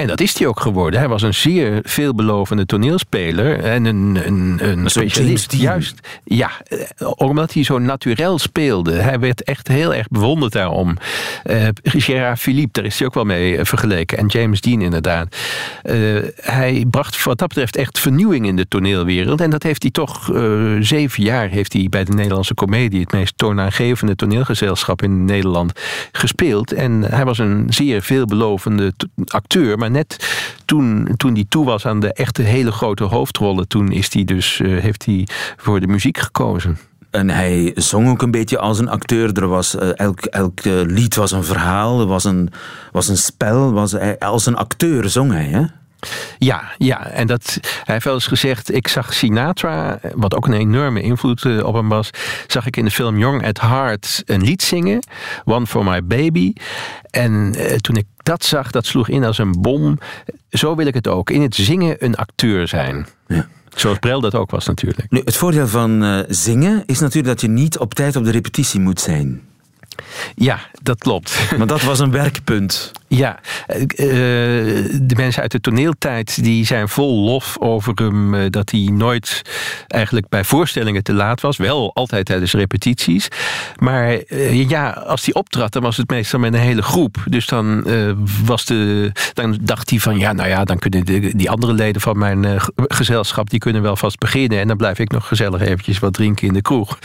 En 0.00 0.06
dat 0.06 0.20
is 0.20 0.38
hij 0.38 0.46
ook 0.46 0.60
geworden. 0.60 1.00
Hij 1.00 1.08
was 1.08 1.22
een 1.22 1.34
zeer 1.34 1.80
veelbelovende 1.82 2.66
toneelspeler 2.66 3.60
en 3.60 3.84
een, 3.84 4.20
een, 4.26 4.58
een 4.60 4.90
specialist. 4.90 5.52
Juist, 5.52 6.20
ja, 6.24 6.50
eh, 6.64 7.10
omdat 7.16 7.52
hij 7.52 7.64
zo 7.64 7.78
natuurlijk 7.78 8.38
speelde. 8.38 8.92
Hij 8.92 9.18
werd 9.18 9.42
echt 9.42 9.68
heel 9.68 9.94
erg 9.94 10.08
bewonderd 10.08 10.52
daarom. 10.52 10.96
Uh, 11.44 11.68
Gérard 11.82 12.38
Philippe, 12.38 12.72
daar 12.72 12.84
is 12.84 12.98
hij 12.98 13.06
ook 13.06 13.14
wel 13.14 13.24
mee 13.24 13.56
eh, 13.56 13.64
vergeleken. 13.64 14.18
En 14.18 14.26
James 14.26 14.60
Dean 14.60 14.80
inderdaad. 14.80 15.36
Uh, 15.84 16.22
hij 16.40 16.84
bracht 16.90 17.24
wat 17.24 17.38
dat 17.38 17.48
betreft 17.48 17.76
echt 17.76 17.98
vernieuwing 17.98 18.46
in 18.46 18.56
de 18.56 18.68
toneelwereld. 18.68 19.40
En 19.40 19.50
dat 19.50 19.62
heeft 19.62 19.82
hij 19.82 19.90
toch 19.90 20.28
uh, 20.32 20.76
zeven 20.80 21.22
jaar 21.22 21.48
heeft 21.48 21.72
hij 21.72 21.86
bij 21.90 22.04
de 22.04 22.12
Nederlandse 22.12 22.54
Comedie... 22.54 23.00
het 23.00 23.12
meest 23.12 23.32
toonaangevende 23.36 24.14
toneelgezelschap 24.14 25.02
in 25.02 25.24
Nederland 25.24 25.72
gespeeld. 26.12 26.72
En 26.72 27.02
hij 27.02 27.24
was 27.24 27.38
een 27.38 27.66
zeer 27.68 28.02
veelbelovende 28.02 28.92
acteur... 29.26 29.78
Maar 29.78 29.87
net 29.90 30.16
toen, 30.64 31.08
toen 31.16 31.34
hij 31.34 31.44
toe 31.48 31.64
was 31.64 31.86
aan 31.86 32.00
de 32.00 32.12
echte 32.12 32.42
hele 32.42 32.72
grote 32.72 33.04
hoofdrollen, 33.04 33.68
toen 33.68 33.92
is 33.92 34.12
hij 34.12 34.24
dus, 34.24 34.58
uh, 34.58 34.80
heeft 34.80 35.04
hij 35.04 35.28
voor 35.56 35.80
de 35.80 35.86
muziek 35.86 36.18
gekozen. 36.18 36.78
En 37.10 37.30
hij 37.30 37.72
zong 37.74 38.08
ook 38.08 38.22
een 38.22 38.30
beetje 38.30 38.58
als 38.58 38.78
een 38.78 38.88
acteur. 38.88 39.32
Er 39.32 39.48
was, 39.48 39.74
uh, 39.74 39.98
elk, 39.98 40.20
elk 40.20 40.64
uh, 40.64 40.80
lied 40.82 41.14
was 41.14 41.32
een 41.32 41.44
verhaal, 41.44 42.06
was 42.06 42.24
een, 42.24 42.50
was 42.92 43.08
een 43.08 43.16
spel. 43.16 43.72
Was, 43.72 43.94
als 44.18 44.46
een 44.46 44.56
acteur 44.56 45.08
zong 45.08 45.32
hij, 45.32 45.44
hè? 45.44 45.64
Ja, 46.38 46.62
ja, 46.78 47.06
en 47.06 47.26
dat, 47.26 47.58
hij 47.62 47.94
heeft 47.94 48.04
wel 48.04 48.14
eens 48.14 48.26
gezegd, 48.26 48.74
ik 48.74 48.88
zag 48.88 49.14
Sinatra, 49.14 50.00
wat 50.14 50.34
ook 50.34 50.46
een 50.46 50.52
enorme 50.52 51.02
invloed 51.02 51.44
eh, 51.44 51.64
op 51.64 51.74
hem 51.74 51.88
was, 51.88 52.10
zag 52.46 52.66
ik 52.66 52.76
in 52.76 52.84
de 52.84 52.90
film 52.90 53.18
Young 53.18 53.46
at 53.46 53.60
Heart 53.60 54.22
een 54.26 54.42
lied 54.42 54.62
zingen, 54.62 55.02
One 55.44 55.66
for 55.66 55.84
My 55.84 56.04
Baby. 56.04 56.52
En 57.10 57.54
eh, 57.54 57.76
toen 57.76 57.96
ik 57.96 58.06
dat 58.22 58.44
zag, 58.44 58.70
dat 58.70 58.86
sloeg 58.86 59.08
in 59.08 59.24
als 59.24 59.38
een 59.38 59.60
bom. 59.60 59.98
Zo 60.50 60.74
wil 60.74 60.86
ik 60.86 60.94
het 60.94 61.08
ook, 61.08 61.30
in 61.30 61.42
het 61.42 61.54
zingen 61.54 62.04
een 62.04 62.16
acteur 62.16 62.68
zijn. 62.68 63.06
Ja. 63.26 63.48
Zoals 63.74 63.98
Brel 63.98 64.20
dat 64.20 64.34
ook 64.34 64.50
was 64.50 64.66
natuurlijk. 64.66 65.10
Nu, 65.10 65.20
het 65.24 65.36
voordeel 65.36 65.68
van 65.68 66.04
uh, 66.04 66.20
zingen 66.28 66.82
is 66.86 66.98
natuurlijk 66.98 67.26
dat 67.26 67.40
je 67.40 67.48
niet 67.48 67.78
op 67.78 67.94
tijd 67.94 68.16
op 68.16 68.24
de 68.24 68.30
repetitie 68.30 68.80
moet 68.80 69.00
zijn. 69.00 69.47
Ja, 70.34 70.58
dat 70.82 70.98
klopt. 70.98 71.38
Maar 71.58 71.66
dat 71.66 71.82
was 71.82 71.98
een 71.98 72.10
werkpunt. 72.10 72.92
Ja, 73.08 73.38
eh, 73.66 73.76
de 75.00 75.14
mensen 75.16 75.42
uit 75.42 75.50
de 75.50 75.60
toneeltijd 75.60 76.42
die 76.42 76.66
zijn 76.66 76.88
vol 76.88 77.24
lof 77.24 77.56
over 77.58 77.92
hem 77.94 78.34
eh, 78.34 78.50
dat 78.50 78.70
hij 78.70 78.88
nooit 78.92 79.42
eigenlijk 79.86 80.28
bij 80.28 80.44
voorstellingen 80.44 81.02
te 81.02 81.12
laat 81.12 81.40
was. 81.40 81.56
Wel 81.56 81.94
altijd 81.94 82.26
tijdens 82.26 82.52
repetities. 82.52 83.28
Maar 83.76 84.08
eh, 84.08 84.68
ja, 84.68 84.90
als 84.90 85.24
hij 85.24 85.34
optrad, 85.34 85.72
dan 85.72 85.82
was 85.82 85.96
het 85.96 86.10
meestal 86.10 86.40
met 86.40 86.54
een 86.54 86.60
hele 86.60 86.82
groep. 86.82 87.16
Dus 87.26 87.46
dan, 87.46 87.86
was 88.44 88.64
de, 88.64 89.12
dan 89.32 89.58
dacht 89.60 89.90
hij 89.90 89.98
van 89.98 90.18
ja, 90.18 90.32
nou 90.32 90.48
ja, 90.48 90.64
dan 90.64 90.78
kunnen 90.78 91.04
de, 91.04 91.36
die 91.36 91.50
andere 91.50 91.72
leden 91.72 92.00
van 92.00 92.18
mijn 92.18 92.60
gezelschap 92.74 93.50
die 93.50 93.58
kunnen 93.58 93.82
wel 93.82 93.96
vast 93.96 94.18
beginnen. 94.18 94.58
En 94.58 94.68
dan 94.68 94.76
blijf 94.76 94.98
ik 94.98 95.10
nog 95.10 95.28
gezellig 95.28 95.60
eventjes 95.60 95.98
wat 95.98 96.12
drinken 96.12 96.46
in 96.46 96.54
de 96.54 96.62
kroeg. 96.62 96.98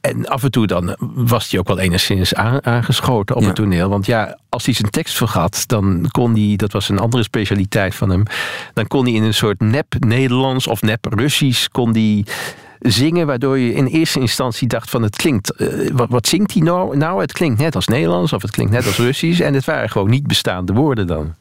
En 0.00 0.26
af 0.26 0.42
en 0.42 0.50
toe 0.50 0.66
dan 0.66 0.96
was 1.00 1.50
hij 1.50 1.60
ook 1.60 1.68
wel 1.68 1.78
enigszins 1.78 2.34
aangeschoten 2.34 3.36
op 3.36 3.44
het 3.44 3.54
toneel. 3.54 3.88
Want 3.88 4.06
ja, 4.06 4.38
als 4.48 4.64
hij 4.64 4.74
zijn 4.74 4.90
tekst 4.90 5.16
vergat, 5.16 5.64
dan 5.66 6.08
kon 6.10 6.34
hij, 6.34 6.56
dat 6.56 6.72
was 6.72 6.88
een 6.88 6.98
andere 6.98 7.22
specialiteit 7.22 7.94
van 7.94 8.10
hem, 8.10 8.22
dan 8.74 8.86
kon 8.86 9.04
hij 9.04 9.12
in 9.12 9.22
een 9.22 9.34
soort 9.34 9.60
nep-Nederlands 9.60 10.66
of 10.66 10.82
nep-Russisch, 10.82 11.68
kon 11.68 11.92
hij 11.92 12.24
zingen, 12.78 13.26
waardoor 13.26 13.58
je 13.58 13.74
in 13.74 13.86
eerste 13.86 14.20
instantie 14.20 14.68
dacht 14.68 14.90
van 14.90 15.02
het 15.02 15.16
klinkt, 15.16 15.60
uh, 15.60 15.90
wat, 15.92 16.08
wat, 16.08 16.26
zingt 16.26 16.52
hij 16.52 16.62
nou? 16.62 16.96
Nou, 16.96 17.20
het 17.20 17.32
klinkt 17.32 17.60
net 17.60 17.74
als 17.74 17.86
Nederlands 17.86 18.32
of 18.32 18.42
het 18.42 18.50
klinkt 18.50 18.72
net 18.72 18.86
als 18.86 18.96
Russisch 18.96 19.40
en 19.40 19.54
het 19.54 19.64
waren 19.64 19.90
gewoon 19.90 20.10
niet 20.10 20.26
bestaande 20.26 20.72
woorden 20.72 21.06
dan. 21.06 21.34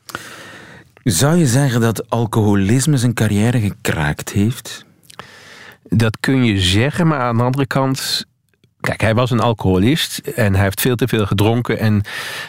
Zou 1.03 1.35
je 1.35 1.47
zeggen 1.47 1.81
dat 1.81 2.09
alcoholisme 2.09 2.97
zijn 2.97 3.13
carrière 3.13 3.59
gekraakt 3.59 4.31
heeft? 4.31 4.85
Dat 5.83 6.17
kun 6.19 6.43
je 6.43 6.59
zeggen, 6.59 7.07
maar 7.07 7.19
aan 7.19 7.37
de 7.37 7.43
andere 7.43 7.65
kant 7.65 8.25
Kijk, 8.87 9.01
hij 9.01 9.15
was 9.15 9.31
een 9.31 9.39
alcoholist 9.39 10.17
en 10.17 10.53
hij 10.53 10.63
heeft 10.63 10.81
veel 10.81 10.95
te 10.95 11.07
veel 11.07 11.25
gedronken. 11.25 11.79
En 11.79 12.01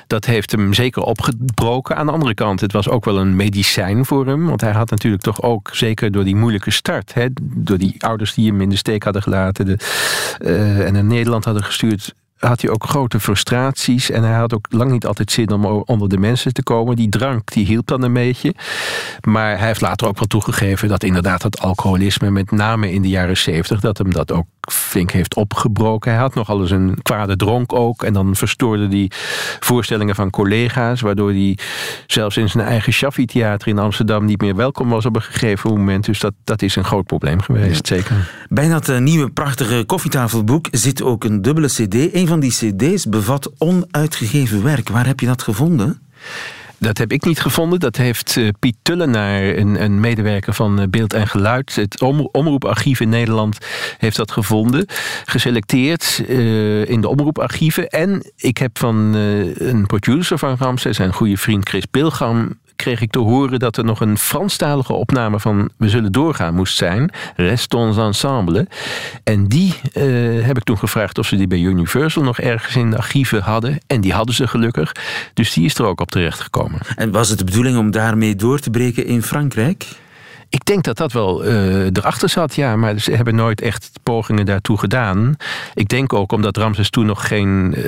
dat 0.06 0.24
heeft 0.24 0.52
hem 0.52 0.74
zeker 0.74 1.02
opgebroken. 1.02 1.96
Aan 1.96 2.06
de 2.06 2.12
andere 2.12 2.34
kant, 2.34 2.60
het 2.60 2.72
was 2.72 2.88
ook 2.88 3.04
wel 3.04 3.18
een 3.18 3.36
medicijn 3.36 4.04
voor 4.04 4.26
hem. 4.26 4.46
Want 4.46 4.60
hij 4.60 4.72
had 4.72 4.90
natuurlijk 4.90 5.22
toch 5.22 5.42
ook, 5.42 5.70
zeker 5.72 6.12
door 6.12 6.24
die 6.24 6.36
moeilijke 6.36 6.70
start... 6.70 7.14
Hè, 7.14 7.26
door 7.42 7.78
die 7.78 7.94
ouders 7.98 8.34
die 8.34 8.50
hem 8.50 8.60
in 8.60 8.68
de 8.68 8.76
steek 8.76 9.02
hadden 9.02 9.22
gelaten... 9.22 9.66
De, 9.66 9.78
uh, 10.40 10.86
en 10.86 10.92
naar 10.92 11.04
Nederland 11.04 11.44
hadden 11.44 11.64
gestuurd 11.64 12.14
had 12.38 12.60
hij 12.60 12.70
ook 12.70 12.84
grote 12.84 13.20
frustraties. 13.20 14.10
En 14.10 14.22
hij 14.22 14.38
had 14.38 14.54
ook 14.54 14.66
lang 14.70 14.90
niet 14.90 15.06
altijd 15.06 15.30
zin 15.30 15.50
om 15.50 15.64
onder 15.64 16.08
de 16.08 16.18
mensen 16.18 16.52
te 16.52 16.62
komen. 16.62 16.96
Die 16.96 17.08
drank, 17.08 17.52
die 17.52 17.66
hielp 17.66 17.86
dan 17.86 18.02
een 18.02 18.12
beetje. 18.12 18.54
Maar 19.20 19.58
hij 19.58 19.66
heeft 19.66 19.80
later 19.80 20.08
ook 20.08 20.18
wel 20.18 20.26
toegegeven 20.26 20.88
dat 20.88 21.02
inderdaad 21.02 21.42
het 21.42 21.60
alcoholisme, 21.60 22.30
met 22.30 22.50
name 22.50 22.92
in 22.92 23.02
de 23.02 23.08
jaren 23.08 23.36
zeventig, 23.36 23.80
dat 23.80 23.98
hem 23.98 24.12
dat 24.12 24.32
ook 24.32 24.46
flink 24.72 25.10
heeft 25.10 25.34
opgebroken. 25.34 26.10
Hij 26.10 26.20
had 26.20 26.34
nogal 26.34 26.60
eens 26.60 26.70
een 26.70 26.98
kwade 27.02 27.36
dronk 27.36 27.72
ook. 27.72 28.02
En 28.02 28.12
dan 28.12 28.36
verstoorde 28.36 28.88
hij 28.88 29.10
voorstellingen 29.60 30.14
van 30.14 30.30
collega's. 30.30 31.00
Waardoor 31.00 31.30
hij 31.30 31.58
zelfs 32.06 32.36
in 32.36 32.48
zijn 32.48 32.66
eigen 32.66 32.92
Shaffi-theater 32.92 33.68
in 33.68 33.78
Amsterdam 33.78 34.24
niet 34.24 34.40
meer 34.40 34.56
welkom 34.56 34.88
was 34.88 35.06
op 35.06 35.16
een 35.16 35.22
gegeven 35.22 35.70
moment. 35.70 36.04
Dus 36.04 36.20
dat, 36.20 36.32
dat 36.44 36.62
is 36.62 36.76
een 36.76 36.84
groot 36.84 37.06
probleem 37.06 37.40
geweest, 37.40 37.86
zeker. 37.86 38.46
Bij 38.48 38.68
dat 38.68 38.88
uh, 38.88 38.98
nieuwe 38.98 39.30
prachtige 39.30 39.84
koffietafelboek 39.86 40.66
zit 40.70 41.02
ook 41.02 41.24
een 41.24 41.42
dubbele 41.42 41.66
cd. 41.66 42.14
Een 42.14 42.26
van 42.26 42.40
die 42.40 42.50
cd's 42.50 43.06
bevat 43.06 43.50
onuitgegeven 43.58 44.62
werk. 44.62 44.88
Waar 44.88 45.06
heb 45.06 45.20
je 45.20 45.26
dat 45.26 45.42
gevonden? 45.42 46.00
Dat 46.78 46.98
heb 46.98 47.12
ik 47.12 47.24
niet 47.24 47.40
gevonden. 47.40 47.80
Dat 47.80 47.96
heeft 47.96 48.36
uh, 48.36 48.48
Piet 48.58 48.76
Tullenaar, 48.82 49.42
een, 49.42 49.82
een, 49.82 50.00
medewerker 50.00 50.54
van 50.54 50.80
uh, 50.80 50.86
Beeld 50.90 51.12
en 51.12 51.28
Geluid... 51.28 51.74
het 51.74 52.02
om, 52.02 52.28
Omroeparchief 52.32 53.00
in 53.00 53.08
Nederland, 53.08 53.58
heeft 53.98 54.16
dat 54.16 54.30
gevonden. 54.30 54.86
Geselecteerd 55.24 56.22
uh, 56.28 56.88
in 56.88 57.00
de 57.00 57.08
omroeparchieven. 57.08 57.88
En 57.88 58.32
ik 58.36 58.58
heb 58.58 58.78
van 58.78 59.14
een 59.14 59.86
producer 59.86 60.38
van 60.38 60.56
Ramses, 60.58 60.96
zijn 60.96 61.12
goede 61.12 61.36
vriend 61.36 61.68
Chris 61.68 61.84
Pilgam 61.84 62.58
kreeg 62.78 63.00
ik 63.00 63.10
te 63.10 63.18
horen 63.18 63.58
dat 63.58 63.76
er 63.76 63.84
nog 63.84 64.00
een 64.00 64.18
Franstalige 64.18 64.92
opname 64.92 65.40
van 65.40 65.70
We 65.76 65.88
Zullen 65.88 66.12
Doorgaan 66.12 66.54
moest 66.54 66.76
zijn. 66.76 67.10
Restons 67.36 67.96
Ensemble. 67.96 68.66
En 69.24 69.46
die 69.46 69.74
uh, 69.94 70.46
heb 70.46 70.56
ik 70.56 70.64
toen 70.64 70.78
gevraagd 70.78 71.18
of 71.18 71.26
ze 71.26 71.36
die 71.36 71.46
bij 71.46 71.58
Universal 71.58 72.22
nog 72.22 72.38
ergens 72.38 72.76
in 72.76 72.90
de 72.90 72.96
archieven 72.96 73.42
hadden. 73.42 73.78
En 73.86 74.00
die 74.00 74.12
hadden 74.12 74.34
ze 74.34 74.46
gelukkig. 74.46 74.92
Dus 75.34 75.52
die 75.52 75.64
is 75.64 75.74
er 75.74 75.84
ook 75.84 76.00
op 76.00 76.10
terecht 76.10 76.40
gekomen. 76.40 76.80
En 76.96 77.10
was 77.10 77.28
het 77.28 77.38
de 77.38 77.44
bedoeling 77.44 77.78
om 77.78 77.90
daarmee 77.90 78.36
door 78.36 78.58
te 78.58 78.70
breken 78.70 79.06
in 79.06 79.22
Frankrijk? 79.22 79.86
Ik 80.50 80.64
denk 80.64 80.84
dat 80.84 80.96
dat 80.96 81.12
wel 81.12 81.44
uh, 81.44 81.84
erachter 81.84 82.28
zat, 82.28 82.54
ja. 82.54 82.76
Maar 82.76 82.98
ze 82.98 83.12
hebben 83.12 83.34
nooit 83.34 83.60
echt 83.60 83.90
pogingen 84.02 84.46
daartoe 84.46 84.78
gedaan. 84.78 85.36
Ik 85.74 85.88
denk 85.88 86.12
ook 86.12 86.32
omdat 86.32 86.56
Ramses 86.56 86.90
toen 86.90 87.06
nog 87.06 87.26
geen... 87.26 87.74
Uh, 87.76 87.84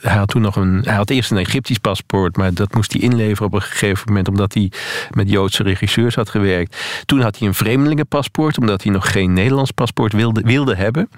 hij, 0.00 0.16
had 0.16 0.28
toen 0.28 0.42
nog 0.42 0.56
een, 0.56 0.80
hij 0.84 0.94
had 0.94 1.10
eerst 1.10 1.30
een 1.30 1.36
Egyptisch 1.36 1.78
paspoort, 1.78 2.36
maar 2.36 2.54
dat 2.54 2.74
moest 2.74 2.92
hij 2.92 3.00
inleveren 3.00 3.46
op 3.46 3.54
een 3.54 3.62
gegeven 3.62 4.06
moment... 4.06 4.28
omdat 4.28 4.54
hij 4.54 4.72
met 5.10 5.30
Joodse 5.30 5.62
regisseurs 5.62 6.14
had 6.14 6.28
gewerkt. 6.28 6.76
Toen 7.04 7.20
had 7.20 7.38
hij 7.38 7.48
een 7.48 7.54
vreemdelingenpaspoort, 7.54 8.58
omdat 8.58 8.82
hij 8.82 8.92
nog 8.92 9.12
geen 9.12 9.32
Nederlands 9.32 9.70
paspoort 9.70 10.12
wilde, 10.12 10.40
wilde 10.40 10.74
hebben. 10.74 11.08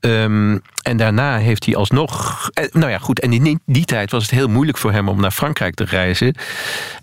Um, 0.00 0.62
en 0.82 0.96
daarna 0.96 1.38
heeft 1.38 1.64
hij 1.64 1.76
alsnog... 1.76 2.48
Eh, 2.52 2.64
nou 2.72 2.90
ja, 2.90 2.98
goed. 2.98 3.20
En 3.20 3.32
in 3.32 3.60
die 3.66 3.84
tijd 3.84 4.10
was 4.10 4.22
het 4.22 4.30
heel 4.30 4.48
moeilijk 4.48 4.78
voor 4.78 4.92
hem 4.92 5.08
om 5.08 5.20
naar 5.20 5.30
Frankrijk 5.30 5.74
te 5.74 5.84
reizen. 5.84 6.34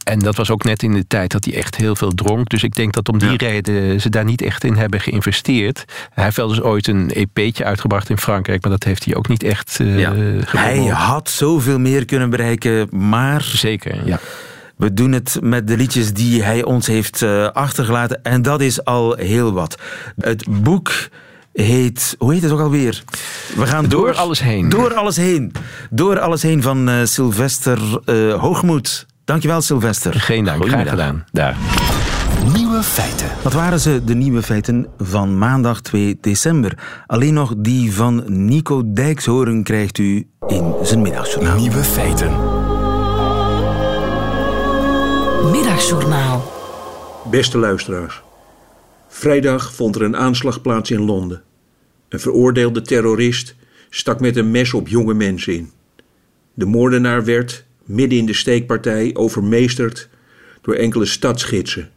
En 0.04 0.20
dat 0.20 0.36
was 0.36 0.50
ook 0.50 0.64
net 0.64 0.84
in 0.84 0.94
de 0.94 1.08
tijd 1.08 1.32
dat 1.32 1.46
hij 1.46 1.56
echt 1.56 1.76
heel 1.76 1.96
veel 1.96 2.12
dronk. 2.12 2.50
Dus 2.50 2.63
ik 2.64 2.76
denk 2.76 2.94
dat 2.94 3.10
om 3.10 3.18
die 3.18 3.38
reden 3.38 4.02
ze 4.02 4.10
daar 4.10 4.24
niet 4.24 4.42
echt 4.42 4.64
in 4.64 4.76
hebben 4.76 5.00
geïnvesteerd. 5.00 5.86
Hij 6.14 6.24
heeft 6.24 6.36
wel 6.36 6.48
dus 6.48 6.62
ooit 6.62 6.88
een 6.88 7.10
EP'tje 7.10 7.64
uitgebracht 7.64 8.10
in 8.10 8.18
Frankrijk. 8.18 8.62
Maar 8.62 8.72
dat 8.72 8.84
heeft 8.84 9.06
hij 9.06 9.16
ook 9.16 9.28
niet 9.28 9.44
echt 9.44 9.80
uh, 9.82 10.00
ja. 10.00 10.14
Hij 10.48 10.86
had 10.86 11.30
zoveel 11.30 11.80
meer 11.80 12.06
kunnen 12.06 12.30
bereiken, 12.30 12.88
maar... 12.92 13.42
Zeker, 13.42 14.08
ja. 14.08 14.20
We 14.78 14.94
doen 14.94 15.12
het 15.12 15.38
met 15.42 15.68
de 15.68 15.78
liedjes 15.78 16.14
die 16.14 16.44
hij 16.44 16.64
ons 16.64 16.88
heeft 16.88 17.22
uh, 17.22 17.48
achtergelaten. 17.48 18.24
En 18.24 18.42
dat 18.42 18.62
is 18.62 18.86
al 18.86 19.16
heel 19.16 19.54
wat. 19.54 19.80
Het 20.18 20.46
boek 20.64 20.92
heet, 21.54 22.16
hoe 22.18 22.34
heet 22.34 22.42
het 22.42 22.52
ook 22.52 22.60
alweer? 22.60 23.04
We 23.56 23.68
gaan 23.68 23.88
door, 23.88 24.06
door 24.06 24.16
alles 24.16 24.42
heen. 24.42 24.70
Door 24.70 24.94
alles 24.94 25.16
heen. 25.16 25.52
Door 25.90 26.20
alles 26.20 26.42
heen 26.42 26.62
van 26.62 26.90
uh, 26.90 26.96
Sylvester 27.04 27.80
uh, 28.06 28.34
Hoogmoed. 28.34 29.06
Dankjewel, 29.26 29.62
Sylvester. 29.62 30.14
Geen 30.14 30.46
dank, 30.46 30.68
graag 30.68 30.90
gedaan. 30.90 31.26
Daar. 31.32 31.56
Nieuwe 32.52 32.84
feiten. 32.84 33.30
Wat 33.44 33.54
waren 33.54 33.80
ze, 33.80 34.04
de 34.04 34.14
nieuwe 34.14 34.42
feiten 34.42 34.88
van 34.98 35.38
maandag 35.38 35.82
2 35.82 36.18
december? 36.22 37.04
Alleen 37.08 37.34
nog 37.34 37.54
die 37.58 37.94
van 37.94 38.24
Nico 38.28 38.94
Dijkshoorn 38.94 39.64
krijgt 39.64 39.98
u 39.98 40.28
in 40.48 40.74
zijn 40.82 41.02
middagjournaal. 41.02 41.58
Nieuwe 41.58 41.84
feiten. 41.84 42.32
Middagjournaal. 45.52 46.52
Beste 47.32 47.58
luisteraars. 47.58 48.22
Vrijdag 49.08 49.74
vond 49.74 49.96
er 49.96 50.02
een 50.02 50.18
aanslag 50.18 50.62
plaats 50.62 50.92
in 50.92 51.02
Londen. 51.02 51.42
Een 52.10 52.20
veroordeelde 52.20 52.82
terrorist 52.82 53.56
stak 53.90 54.20
met 54.20 54.38
een 54.38 54.52
mes 54.52 54.74
op 54.74 54.88
jonge 54.88 55.14
mensen 55.14 55.54
in. 55.54 55.72
De 56.54 56.66
moordenaar 56.66 57.26
werd, 57.26 57.66
midden 57.84 58.18
in 58.18 58.26
de 58.26 58.34
steekpartij, 58.34 59.12
overmeesterd 59.14 60.10
door 60.62 60.76
enkele 60.76 61.06
stadsgidsen. 61.06 61.92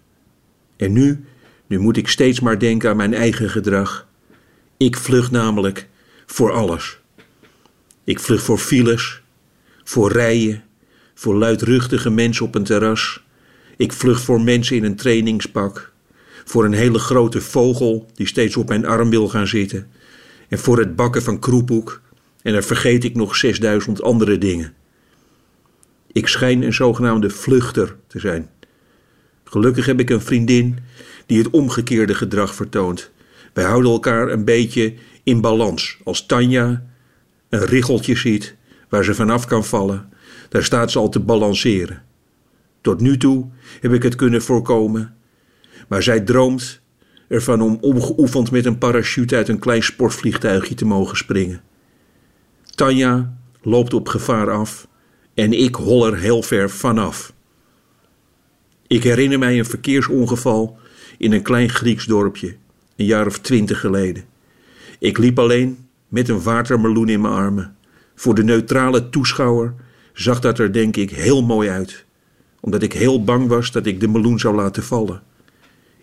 En 0.77 0.93
nu, 0.93 1.25
nu 1.67 1.79
moet 1.79 1.97
ik 1.97 2.09
steeds 2.09 2.41
maar 2.41 2.59
denken 2.59 2.91
aan 2.91 2.97
mijn 2.97 3.15
eigen 3.15 3.51
gedrag. 3.51 4.07
Ik 4.77 4.97
vlug 4.97 5.31
namelijk 5.31 5.89
voor 6.27 6.53
alles. 6.53 6.99
Ik 8.05 8.21
vlug 8.21 8.43
voor 8.43 8.59
files, 8.59 9.23
voor 9.85 10.13
rijen, 10.13 10.65
voor 11.15 11.35
luidruchtige 11.35 12.11
mensen 12.11 12.47
op 12.47 12.55
een 12.55 12.65
terras. 12.65 13.25
Ik 13.77 13.93
vlug 13.93 14.21
voor 14.21 14.41
mensen 14.41 14.77
in 14.77 14.85
een 14.85 14.97
trainingspak 14.97 15.95
voor 16.47 16.65
een 16.65 16.73
hele 16.73 16.99
grote 16.99 17.41
vogel 17.41 18.07
die 18.15 18.27
steeds 18.27 18.57
op 18.57 18.69
mijn 18.69 18.87
arm 18.87 19.11
wil 19.11 19.29
gaan 19.29 19.47
zitten, 19.47 19.91
en 20.49 20.59
voor 20.59 20.79
het 20.79 20.97
bakken 20.97 21.23
van 21.23 21.39
kroephoek, 21.39 22.01
en 22.43 22.53
dan 22.53 22.63
vergeet 22.63 23.05
ik 23.05 23.15
nog 23.15 23.37
6000 23.37 24.03
andere 24.03 24.39
dingen. 24.39 24.75
Ik 26.13 26.29
schijn 26.29 26.63
een 26.63 26.75
zogenaamde 26.75 27.31
vluchter 27.31 27.97
te 28.07 28.19
zijn. 28.19 28.51
Gelukkig 29.49 29.87
heb 29.87 30.01
ik 30.01 30.11
een 30.11 30.21
vriendin 30.21 30.79
die 31.27 31.39
het 31.39 31.51
omgekeerde 31.51 32.15
gedrag 32.15 32.55
vertoont. 32.55 33.11
Wij 33.53 33.65
houden 33.65 33.91
elkaar 33.91 34.29
een 34.29 34.45
beetje 34.45 34.95
in 35.23 35.41
balans. 35.41 35.99
Als 36.05 36.27
Tanja 36.27 36.87
een 37.49 37.65
richeltje 37.65 38.17
ziet 38.17 38.57
waar 38.89 39.05
ze 39.05 39.15
vanaf 39.15 39.47
kan 39.47 39.65
vallen, 39.65 40.13
daar 40.49 40.65
staat 40.65 40.91
ze 40.91 40.99
al 40.99 41.09
te 41.09 41.21
balanceren. 41.21 42.03
Tot 42.81 43.01
nu 43.01 43.17
toe 43.17 43.47
heb 43.81 43.93
ik 43.93 44.03
het 44.03 44.15
kunnen 44.15 44.43
voorkomen 44.43 45.17
maar 45.89 46.03
zij 46.03 46.21
droomt 46.21 46.81
ervan 47.29 47.61
om 47.61 47.79
ongeoefend 47.81 48.51
met 48.51 48.67
een 48.67 48.79
parachute 48.79 49.37
uit 49.37 49.49
een 49.49 49.59
klein 49.59 49.83
sportvliegtuigje 49.83 50.75
te 50.75 50.85
mogen 50.85 51.17
springen. 51.17 51.63
Tanja 52.75 53.39
loopt 53.63 53.95
op 53.95 54.09
gevaar 54.09 54.51
af 54.51 54.89
en 55.35 55.53
ik 55.53 55.75
hol 55.75 56.07
er 56.07 56.17
heel 56.17 56.43
ver 56.43 56.71
vanaf. 56.71 57.33
Ik 58.89 59.03
herinner 59.03 59.39
mij 59.39 59.59
een 59.59 59.65
verkeersongeval 59.65 60.79
in 61.19 61.33
een 61.33 61.43
klein 61.43 61.69
Grieks 61.69 62.05
dorpje, 62.05 62.57
een 62.97 63.05
jaar 63.05 63.27
of 63.27 63.39
twintig 63.39 63.81
geleden. 63.81 64.25
Ik 64.99 65.19
liep 65.19 65.39
alleen 65.39 65.79
met 66.09 66.29
een 66.29 66.43
watermeloen 66.43 67.09
in 67.09 67.21
mijn 67.21 67.35
armen. 67.35 67.77
Voor 68.15 68.35
de 68.35 68.45
neutrale 68.45 69.09
toeschouwer 69.09 69.75
zag 70.13 70.41
dat 70.41 70.59
er 70.59 70.73
denk 70.73 70.97
ik 70.97 71.11
heel 71.11 71.43
mooi 71.43 71.69
uit, 71.69 72.05
omdat 72.61 72.83
ik 72.83 72.93
heel 72.93 73.25
bang 73.25 73.49
was 73.49 73.73
dat 73.73 73.87
ik 73.87 74.01
de 74.01 74.09
meloen 74.09 74.39
zou 74.39 74.55
laten 74.55 74.83
vallen. 74.83 75.23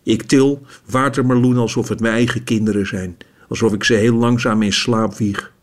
Ik 0.04 0.22
til 0.22 0.62
watermeloen 0.86 1.58
alsof 1.58 1.90
het 1.90 2.00
mijn 2.00 2.14
eigen 2.14 2.44
kinderen 2.44 2.88
zijn, 2.88 3.18
alsof 3.50 3.74
ik 3.74 3.84
ze 3.84 3.94
heel 3.94 4.16
langzaam 4.16 4.62
in 4.62 4.74
slaap 4.74 5.16
wieg. 5.16 5.54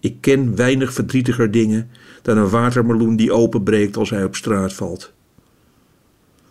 Ik 0.00 0.16
ken 0.20 0.56
weinig 0.56 0.92
verdrietiger 0.92 1.50
dingen 1.50 1.90
dan 2.22 2.36
een 2.36 2.48
watermeloen 2.48 3.16
die 3.16 3.32
openbreekt 3.32 3.96
als 3.96 4.10
hij 4.10 4.24
op 4.24 4.36
straat 4.36 4.72
valt. 4.72 5.13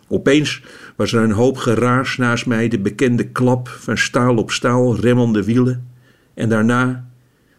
Opeens 0.08 0.62
was 0.96 1.12
er 1.12 1.22
een 1.22 1.30
hoop 1.32 1.56
geraas 1.56 2.16
naast 2.16 2.46
mij, 2.46 2.68
de 2.68 2.78
bekende 2.78 3.28
klap 3.28 3.68
van 3.68 3.98
staal 3.98 4.36
op 4.36 4.50
staal, 4.50 4.96
remmende 4.96 5.44
wielen, 5.44 5.88
en 6.34 6.48
daarna 6.48 7.08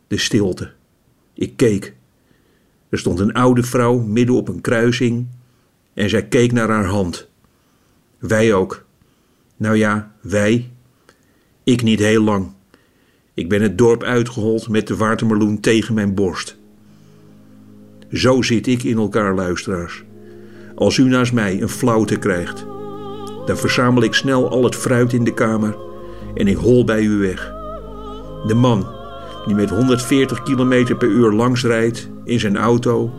de 0.08 0.18
stilte. 0.18 0.72
Ik 1.34 1.58
keek. 1.58 1.94
Er 2.90 2.98
stond 2.98 3.20
een 3.20 3.34
oude 3.34 3.64
vrouw 3.64 3.98
midden 4.00 4.36
op 4.36 4.48
een 4.48 4.62
kruising 4.62 5.28
en 5.94 6.10
zij 6.10 6.26
keek 6.26 6.52
naar 6.52 6.70
haar 6.70 6.86
hand. 6.86 7.30
Wij 8.18 8.54
ook. 8.54 8.86
Nou 9.58 9.76
ja, 9.76 10.12
wij. 10.22 10.72
Ik 11.64 11.84
niet 11.84 12.00
heel 12.00 12.24
lang. 12.24 12.54
Ik 13.34 13.50
ben 13.50 13.62
het 13.62 13.78
dorp 13.78 14.04
uitgehold 14.04 14.70
met 14.70 14.88
de 14.88 14.96
watermeloen 14.96 15.60
tegen 15.60 15.94
mijn 15.94 16.14
borst. 16.14 16.58
Zo 18.12 18.42
zit 18.42 18.68
ik 18.68 18.84
in 18.84 18.98
elkaar, 18.98 19.36
luisteraars. 19.36 20.04
Als 20.76 20.98
u 20.98 21.04
naast 21.04 21.34
mij 21.34 21.62
een 21.62 21.70
flauwte 21.70 22.16
krijgt, 22.16 22.66
dan 23.46 23.58
verzamel 23.58 24.04
ik 24.04 24.14
snel 24.14 24.50
al 24.50 24.64
het 24.64 24.76
fruit 24.76 25.14
in 25.14 25.24
de 25.24 25.34
kamer 25.34 25.78
en 26.34 26.48
ik 26.48 26.58
hol 26.58 26.84
bij 26.84 27.02
u 27.02 27.18
weg. 27.18 27.54
De 28.48 28.54
man 28.54 28.88
die 29.46 29.56
met 29.56 29.70
140 29.70 30.44
km 30.44 30.96
per 30.98 31.08
uur 31.08 31.32
langs 31.32 31.64
rijdt 31.64 32.10
in 32.24 32.40
zijn 32.40 32.58
auto, 32.58 33.12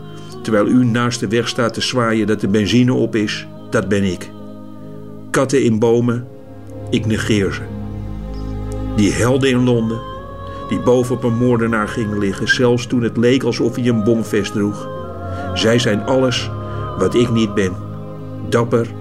terwijl 0.43 0.67
u 0.67 0.85
naast 0.85 1.21
de 1.21 1.29
weg 1.29 1.49
staat 1.49 1.75
te 1.75 1.81
zwaaien 1.81 2.27
dat 2.27 2.41
de 2.41 2.49
benzine 2.49 2.93
op 2.93 3.17
is, 3.17 3.47
dat 3.71 3.89
ben 3.89 4.05
ik 4.05 4.31
katten 5.37 5.63
in 5.63 5.79
bomen, 5.79 6.27
ik 6.91 7.07
negeer 7.07 7.53
ze. 7.53 7.61
Die 8.97 9.13
helden 9.13 9.51
in 9.51 9.65
Londen, 9.65 10.01
die 10.69 10.81
boven 10.81 11.17
op 11.17 11.25
een 11.25 11.37
moordenaar 11.37 11.89
gingen 11.89 12.19
liggen, 12.19 12.49
zelfs 12.49 12.87
toen 12.87 13.03
het 13.03 13.17
leek 13.17 13.43
alsof 13.43 13.75
hij 13.75 13.87
een 13.87 14.05
bomvest 14.05 14.53
droeg. 14.53 14.89
Zij 15.55 15.79
zijn 15.79 16.03
alles 16.03 16.51
wat 16.99 17.15
ik 17.15 17.31
niet 17.31 17.55
ben, 17.55 17.77
dapper 18.49 18.95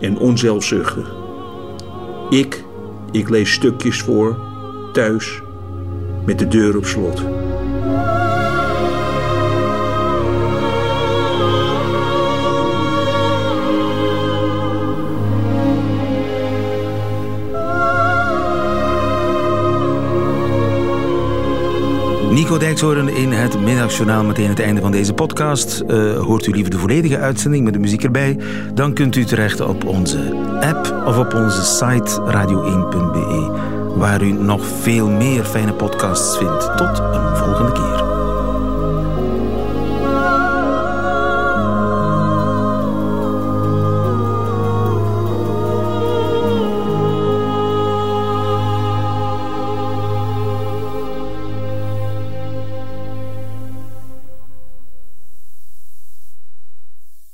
en 0.00 0.18
onzelfzuchtig. 0.18 1.14
Ik, 2.30 2.64
ik 3.10 3.28
lees 3.28 3.52
stukjes 3.52 4.02
voor, 4.02 4.36
thuis, 4.92 5.42
met 6.26 6.38
de 6.38 6.48
deur 6.48 6.76
op 6.76 6.84
slot. 6.84 7.22
Nico 22.44 22.58
Dijkshoorn 22.58 23.08
in 23.08 23.32
het 23.32 23.60
middagjournaal. 23.60 24.24
Meteen 24.24 24.48
het 24.48 24.60
einde 24.60 24.80
van 24.80 24.90
deze 24.90 25.12
podcast. 25.12 25.82
Uh, 25.88 26.20
hoort 26.20 26.46
u 26.46 26.52
liever 26.52 26.70
de 26.70 26.78
volledige 26.78 27.18
uitzending 27.18 27.64
met 27.64 27.72
de 27.72 27.78
muziek 27.78 28.04
erbij? 28.04 28.38
Dan 28.74 28.92
kunt 28.92 29.16
u 29.16 29.24
terecht 29.24 29.60
op 29.60 29.84
onze 29.84 30.18
app 30.60 31.02
of 31.06 31.18
op 31.18 31.34
onze 31.34 31.64
site 31.64 32.20
radio1.be. 32.20 33.50
Waar 33.96 34.22
u 34.22 34.32
nog 34.32 34.66
veel 34.80 35.08
meer 35.08 35.44
fijne 35.44 35.72
podcasts 35.72 36.36
vindt. 36.36 36.76
Tot 36.76 36.98
een 36.98 37.36
volgende 37.36 37.72
keer. 37.72 38.03